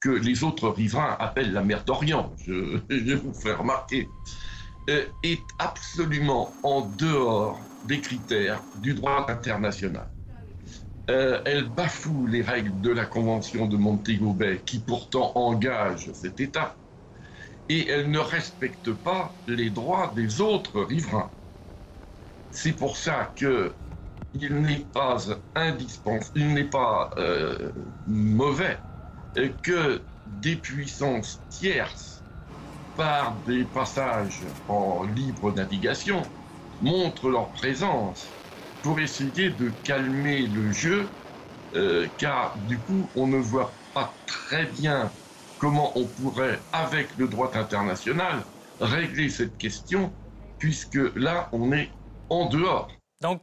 que 0.00 0.10
les 0.10 0.42
autres 0.42 0.68
riverains 0.68 1.16
appellent 1.18 1.52
la 1.52 1.62
mer 1.62 1.84
d'Orient, 1.84 2.34
je, 2.44 3.14
vous 3.14 3.34
fais 3.34 3.54
remarquer, 3.54 4.12
euh, 4.90 5.06
est 5.22 5.48
absolument 5.58 6.58
en 6.62 6.82
dehors 6.82 7.64
des 7.84 8.00
critères 8.00 8.64
du 8.74 8.94
droit 8.94 9.26
international. 9.28 10.10
Euh, 11.10 11.40
elle 11.44 11.68
bafoue 11.68 12.26
les 12.26 12.42
règles 12.42 12.80
de 12.80 12.90
la 12.90 13.06
Convention 13.06 13.66
de 13.66 13.76
Montego 13.76 14.34
Bay, 14.34 14.62
qui 14.64 14.80
pourtant 14.82 15.32
engage 15.36 16.12
cet 16.12 16.40
État, 16.40 16.78
et 17.68 17.88
elle 17.88 18.10
ne 18.10 18.18
respecte 18.18 18.92
pas 18.92 19.40
les 19.46 19.70
droits 19.70 20.12
des 20.14 20.40
autres 20.40 20.80
riverains. 20.82 21.32
C'est 22.50 22.74
pour 22.74 22.96
ça 22.96 23.32
que 23.36 23.76
il 24.34 24.54
n'est 24.56 24.86
pas 24.86 25.18
indispensable, 25.54 26.32
il 26.34 26.54
n'est 26.54 26.68
pas 26.70 27.10
euh, 27.18 27.72
mauvais 28.06 28.82
que 29.62 30.06
des 30.26 30.56
puissances 30.56 31.42
tierces, 31.48 32.24
par 32.96 33.40
des 33.42 33.64
passages 33.64 34.46
en 34.68 35.04
libre 35.04 35.52
navigation, 35.52 36.22
montrent 36.80 37.30
leur 37.30 37.52
présence 37.52 38.38
pour 38.82 39.00
essayer 39.00 39.50
de 39.50 39.70
calmer 39.70 40.46
le 40.46 40.72
jeu, 40.72 41.16
euh, 41.74 42.08
car 42.18 42.58
du 42.58 42.82
coup, 42.82 43.10
on 43.14 43.26
ne 43.26 43.38
voit 43.38 43.80
pas 43.94 44.20
très 44.26 44.66
bien 44.66 45.16
comment 45.58 45.96
on 45.98 46.08
pourrait, 46.08 46.66
avec 46.72 47.14
le 47.16 47.28
droit 47.28 47.56
international, 47.56 48.46
régler 48.80 49.28
cette 49.30 49.56
question, 49.58 50.16
puisque 50.58 50.98
là, 51.14 51.48
on 51.52 51.72
est 51.72 51.92
en 52.28 52.46
dehors 52.48 52.90
donc 53.22 53.40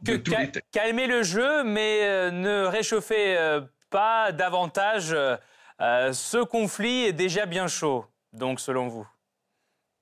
calmer 0.70 1.06
le 1.06 1.22
jeu, 1.22 1.64
mais 1.64 2.00
euh, 2.02 2.30
ne 2.30 2.64
réchauffez 2.66 3.36
euh, 3.36 3.62
pas 3.88 4.30
davantage. 4.30 5.12
Euh, 5.12 6.12
ce 6.12 6.44
conflit 6.44 7.06
est 7.06 7.12
déjà 7.14 7.46
bien 7.46 7.66
chaud, 7.66 8.04
donc 8.34 8.60
selon 8.60 8.88
vous. 8.88 9.08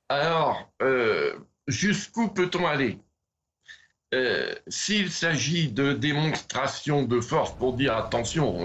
Alors, 0.09 0.69
jusqu'où 1.69 2.29
peut-on 2.29 2.67
aller? 2.67 2.99
S'il 4.67 5.13
s'agit 5.13 5.71
de 5.71 5.93
démonstration 5.93 7.03
de 7.03 7.21
force 7.21 7.53
pour 7.53 7.75
dire 7.75 7.95
attention, 7.95 8.57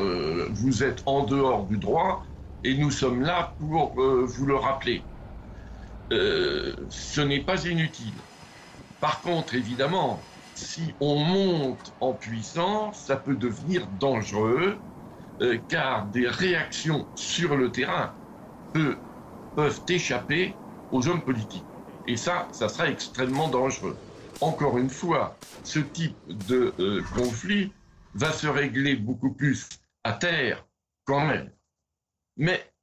vous 0.50 0.84
êtes 0.84 1.04
en 1.06 1.24
dehors 1.24 1.66
du 1.66 1.78
droit 1.78 2.26
et 2.64 2.76
nous 2.76 2.92
sommes 2.92 3.22
là 3.22 3.54
pour 3.60 3.94
vous 3.94 4.46
le 4.46 4.56
rappeler, 4.56 5.04
ce 6.10 7.22
n'est 7.22 7.42
pas 7.42 7.66
inutile. 7.66 8.14
Par 9.02 9.20
contre, 9.20 9.54
évidemment, 9.54 10.22
si 10.64 10.94
on 11.00 11.16
monte 11.16 11.94
en 12.00 12.14
puissance, 12.14 12.98
ça 12.98 13.18
peut 13.18 13.36
devenir 13.36 13.86
dangereux, 14.00 14.78
euh, 15.42 15.60
car 15.68 16.08
des 16.08 16.28
réactions 16.28 17.08
sur 17.16 17.56
le 17.56 17.72
terrain 17.72 18.16
peuvent 18.74 19.82
échapper 19.88 20.56
aux 20.92 21.08
hommes 21.08 21.24
politiques. 21.24 21.64
Et 22.08 22.18
ça, 22.18 22.48
ça 22.52 22.70
sera 22.70 22.90
extrêmement 22.90 23.50
dangereux. 23.50 23.98
Encore 24.42 24.78
une 24.78 24.90
fois, 24.90 25.38
ce 25.64 25.80
type 25.80 26.18
de 26.28 26.74
euh, 26.80 27.04
conflit 27.16 27.72
va 28.16 28.32
se 28.32 28.48
régler 28.48 28.96
beaucoup 28.96 29.34
plus 29.34 29.70
à 30.04 30.14
terre 30.14 30.66
qu'en 31.06 31.26
mer. 31.26 31.50
Mais 32.38 32.74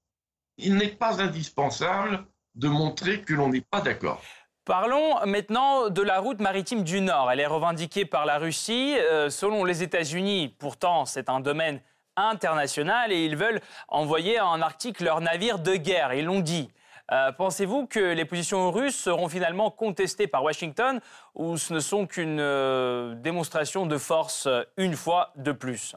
il 0.58 0.76
n'est 0.76 0.94
pas 0.94 1.20
indispensable 1.20 2.26
de 2.54 2.68
montrer 2.68 3.22
que 3.22 3.34
l'on 3.34 3.48
n'est 3.48 3.60
pas 3.62 3.80
d'accord. 3.80 4.22
Parlons 4.66 5.24
maintenant 5.24 5.88
de 5.88 6.02
la 6.02 6.20
route 6.20 6.40
maritime 6.40 6.84
du 6.84 7.00
Nord. 7.00 7.30
Elle 7.32 7.40
est 7.40 7.46
revendiquée 7.46 8.04
par 8.04 8.26
la 8.26 8.38
Russie. 8.38 8.94
Euh, 8.98 9.30
selon 9.30 9.64
les 9.64 9.82
États-Unis, 9.82 10.54
pourtant, 10.58 11.06
c'est 11.06 11.30
un 11.30 11.40
domaine 11.40 11.80
international 12.14 13.10
et 13.10 13.24
ils 13.24 13.36
veulent 13.36 13.60
envoyer 13.88 14.38
en 14.38 14.60
Arctique 14.60 15.00
leurs 15.00 15.22
navires 15.22 15.60
de 15.60 15.76
guerre. 15.76 16.12
Ils 16.12 16.26
l'ont 16.26 16.40
dit. 16.40 16.70
Euh, 17.10 17.32
pensez-vous 17.32 17.86
que 17.86 18.12
les 18.12 18.26
positions 18.26 18.70
russes 18.70 18.96
seront 18.96 19.28
finalement 19.28 19.70
contestées 19.70 20.26
par 20.26 20.44
Washington 20.44 21.00
ou 21.34 21.56
ce 21.56 21.72
ne 21.72 21.80
sont 21.80 22.06
qu'une 22.06 22.38
euh, 22.38 23.14
démonstration 23.14 23.86
de 23.86 23.96
force 23.96 24.46
une 24.76 24.94
fois 24.94 25.32
de 25.36 25.52
plus? 25.52 25.96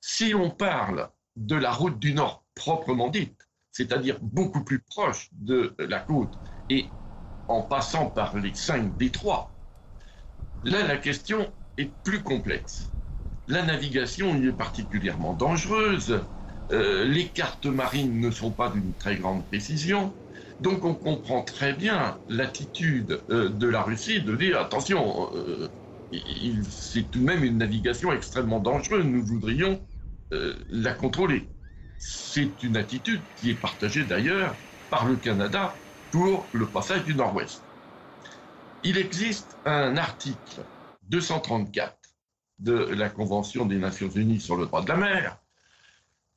Si 0.00 0.34
on 0.34 0.50
parle 0.50 1.08
de 1.36 1.54
la 1.54 1.70
route 1.70 2.00
du 2.00 2.12
Nord 2.14 2.42
proprement 2.54 3.08
dite, 3.08 3.46
c'est-à-dire 3.70 4.18
beaucoup 4.20 4.64
plus 4.64 4.80
proche 4.80 5.28
de 5.32 5.74
la 5.78 6.00
côte 6.00 6.34
et 6.68 6.86
en 7.48 7.62
passant 7.62 8.10
par 8.10 8.36
les 8.38 8.54
cinq 8.54 8.96
détroits. 8.96 9.56
Là, 10.62 10.86
la 10.86 10.96
question 10.98 11.54
est 11.76 11.86
plus 12.02 12.22
complexe. 12.22 12.94
La 13.46 13.62
navigation 13.64 14.36
y 14.36 14.48
est 14.48 14.52
particulièrement 14.52 15.34
dangereuse 15.34 16.26
Euh, 16.72 17.04
les 17.04 17.32
cartes 17.32 17.66
marines 17.66 18.18
ne 18.20 18.30
sont 18.32 18.52
pas 18.52 18.70
d'une 18.70 18.96
très 18.96 19.16
grande 19.16 19.46
précision. 19.48 20.18
Donc 20.58 20.84
on 20.84 20.94
comprend 20.96 21.42
très 21.44 21.74
bien 21.74 22.20
l'attitude 22.28 23.24
euh, 23.30 23.50
de 23.50 23.68
la 23.68 23.82
Russie 23.82 24.22
de 24.22 24.34
dire 24.36 24.60
attention, 24.60 25.30
euh, 25.34 25.68
c'est 26.68 27.10
tout 27.10 27.20
de 27.20 27.24
même 27.24 27.44
une 27.44 27.58
navigation 27.58 28.12
extrêmement 28.12 28.60
dangereuse, 28.60 29.04
nous 29.04 29.24
voudrions 29.24 29.86
la 30.32 30.92
contrôler. 30.94 31.52
C'est 31.98 32.62
une 32.64 32.76
attitude 32.76 33.28
qui 33.36 33.50
est 33.50 33.54
partagée 33.54 34.04
d'ailleurs 34.04 34.60
par 34.90 35.06
le 35.08 35.16
Canada 35.16 35.85
pour 36.10 36.48
le 36.52 36.66
passage 36.66 37.04
du 37.04 37.14
Nord-Ouest. 37.14 37.62
Il 38.82 38.98
existe 38.98 39.58
un 39.64 39.96
article 39.96 40.64
234 41.02 41.96
de 42.58 42.72
la 42.72 43.10
Convention 43.10 43.66
des 43.66 43.78
Nations 43.78 44.08
Unies 44.10 44.40
sur 44.40 44.56
le 44.56 44.66
droit 44.66 44.82
de 44.82 44.88
la 44.88 44.96
mer 44.96 45.38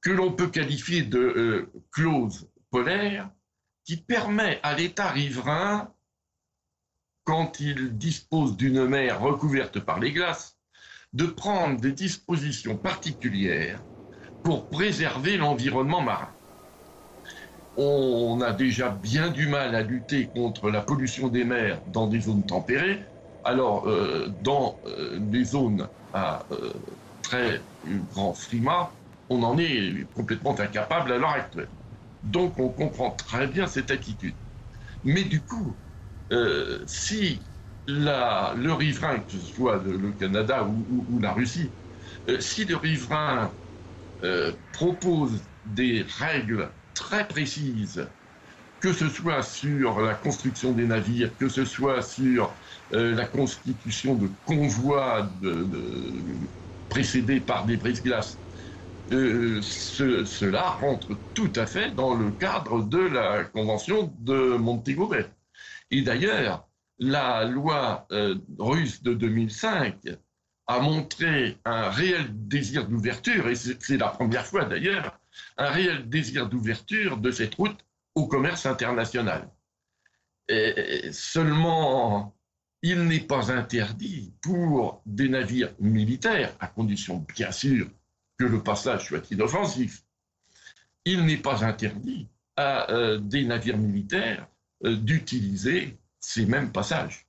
que 0.01 0.11
l'on 0.11 0.31
peut 0.31 0.49
qualifier 0.49 1.03
de 1.03 1.19
euh, 1.19 1.71
clause 1.91 2.49
polaire 2.71 3.29
qui 3.83 3.97
permet 3.97 4.59
à 4.63 4.75
l'État 4.75 5.09
riverain, 5.09 5.93
quand 7.23 7.59
il 7.59 7.97
dispose 7.97 8.55
d'une 8.55 8.85
mer 8.85 9.19
recouverte 9.21 9.79
par 9.79 9.99
les 9.99 10.11
glaces, 10.11 10.57
de 11.13 11.25
prendre 11.25 11.79
des 11.79 11.91
dispositions 11.91 12.77
particulières 12.77 13.83
pour 14.43 14.69
préserver 14.69 15.37
l'environnement 15.37 16.01
marin. 16.01 16.33
On 17.75 18.41
a 18.41 18.51
déjà 18.53 18.89
bien 18.91 19.29
du 19.31 19.47
mal 19.47 19.75
à 19.75 19.81
lutter 19.83 20.29
contre 20.29 20.69
la 20.69 20.81
pollution 20.81 21.29
des 21.29 21.45
mers 21.45 21.81
dans 21.85 22.07
des 22.07 22.21
zones 22.21 22.45
tempérées. 22.45 23.05
Alors, 23.43 23.87
euh, 23.87 24.27
dans 24.41 24.81
euh, 24.85 25.19
des 25.19 25.45
zones 25.45 25.89
à 26.13 26.47
très 27.21 27.63
grand 27.85 28.33
climat, 28.33 28.95
on 29.29 29.43
en 29.43 29.57
est 29.57 30.11
complètement 30.13 30.59
incapable 30.59 31.11
à 31.11 31.17
l'heure 31.17 31.29
actuelle. 31.29 31.71
Donc 32.23 32.59
on 32.59 32.69
comprend 32.69 33.11
très 33.11 33.47
bien 33.47 33.67
cette 33.67 33.91
attitude. 33.91 34.37
Mais 35.03 35.23
du 35.23 35.45
coup, 35.45 35.79
euh, 36.31 36.83
si 36.87 37.51
le 37.87 38.71
riverain, 38.71 39.19
que 39.19 39.31
ce 39.31 39.39
soit 39.39 39.81
le, 39.83 40.13
Canada 40.13 40.63
ou, 40.65 41.19
la 41.19 41.33
Russie, 41.33 41.75
euh, 42.29 42.39
si 42.39 42.65
le 42.65 42.75
riverain 42.75 43.57
euh, 44.23 44.53
propose 44.71 45.49
des 45.65 46.03
règles 46.03 46.71
très 46.99 47.27
précises, 47.27 48.11
que 48.79 48.93
ce 48.93 49.09
soit 49.09 49.41
sur 49.41 50.01
la 50.01 50.15
construction 50.15 50.73
des 50.73 50.85
navires, 50.85 51.35
que 51.37 51.49
ce 51.49 51.65
soit 51.65 52.01
sur 52.01 52.57
la 52.91 53.25
constitution 53.25 54.15
de 54.15 54.29
convois 54.45 55.29
précédés 56.89 57.41
par 57.41 57.65
des 57.65 57.77
brises-glaces, 57.77 58.41
euh, 59.11 59.61
cela 59.61 60.69
rentre 60.69 61.19
tout 61.33 61.51
à 61.55 61.65
fait 61.65 61.91
dans 61.91 62.13
le 62.13 62.31
cadre 62.31 62.83
de 62.83 62.99
la 62.99 63.43
Convention 63.45 64.13
de 64.19 64.55
Montego 64.57 65.07
Bay. 65.07 65.25
Et 65.89 66.03
d'ailleurs, 66.03 66.67
la 66.99 67.45
loi 67.45 68.05
euh, 68.11 68.35
russe 68.59 69.01
de 69.01 69.13
2005 69.13 69.95
a 70.67 70.79
montré 70.79 71.57
un 71.65 71.89
réel 71.89 72.27
désir 72.47 72.87
d'ouverture, 72.87 73.47
et 73.49 73.55
c'est 73.55 73.97
la 73.97 74.09
première 74.09 74.45
fois 74.45 74.65
d'ailleurs, 74.65 75.18
un 75.57 75.69
réel 75.69 76.09
désir 76.09 76.47
d'ouverture 76.47 77.17
de 77.17 77.31
cette 77.31 77.55
route 77.55 77.79
au 78.15 78.27
commerce 78.27 78.65
international. 78.65 79.49
Et 80.47 81.11
seulement, 81.11 82.35
il 82.81 83.03
n'est 83.03 83.19
pas 83.19 83.51
interdit 83.51 84.33
pour 84.41 85.01
des 85.05 85.29
navires 85.29 85.73
militaires, 85.79 86.55
à 86.59 86.67
condition 86.67 87.25
bien 87.35 87.51
sûr 87.51 87.87
que 88.37 88.45
le 88.45 88.63
passage 88.63 89.07
soit 89.07 89.29
inoffensif, 89.31 90.03
il 91.05 91.25
n'est 91.25 91.37
pas 91.37 91.63
interdit 91.63 92.27
à 92.55 92.91
euh, 92.91 93.17
des 93.19 93.43
navires 93.43 93.77
militaires 93.77 94.47
euh, 94.85 94.95
d'utiliser 94.95 95.97
ces 96.19 96.45
mêmes 96.45 96.71
passages. 96.71 97.25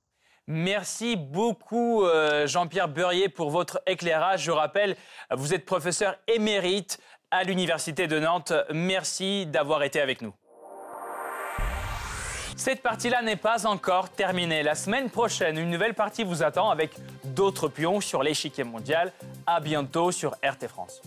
Merci 0.47 1.15
beaucoup 1.15 2.03
euh, 2.03 2.47
Jean-Pierre 2.47 2.89
Beurrier 2.89 3.29
pour 3.29 3.51
votre 3.51 3.81
éclairage. 3.85 4.43
Je 4.43 4.51
rappelle, 4.51 4.97
vous 5.33 5.53
êtes 5.53 5.65
professeur 5.65 6.17
émérite 6.27 6.99
à 7.31 7.43
l'Université 7.43 8.07
de 8.07 8.19
Nantes. 8.19 8.53
Merci 8.73 9.45
d'avoir 9.45 9.83
été 9.83 9.99
avec 10.01 10.21
nous. 10.21 10.33
Cette 12.57 12.83
partie-là 12.83 13.23
n'est 13.23 13.37
pas 13.37 13.65
encore 13.65 14.09
terminée. 14.09 14.61
La 14.61 14.75
semaine 14.75 15.09
prochaine, 15.09 15.57
une 15.57 15.71
nouvelle 15.71 15.95
partie 15.95 16.23
vous 16.23 16.43
attend 16.43 16.69
avec 16.69 16.91
d'autres 17.23 17.69
pions 17.69 18.01
sur 18.01 18.21
l'échiquier 18.21 18.63
mondial. 18.63 19.11
À 19.47 19.59
bientôt 19.59 20.11
sur 20.11 20.35
RT 20.43 20.67
France. 20.67 21.01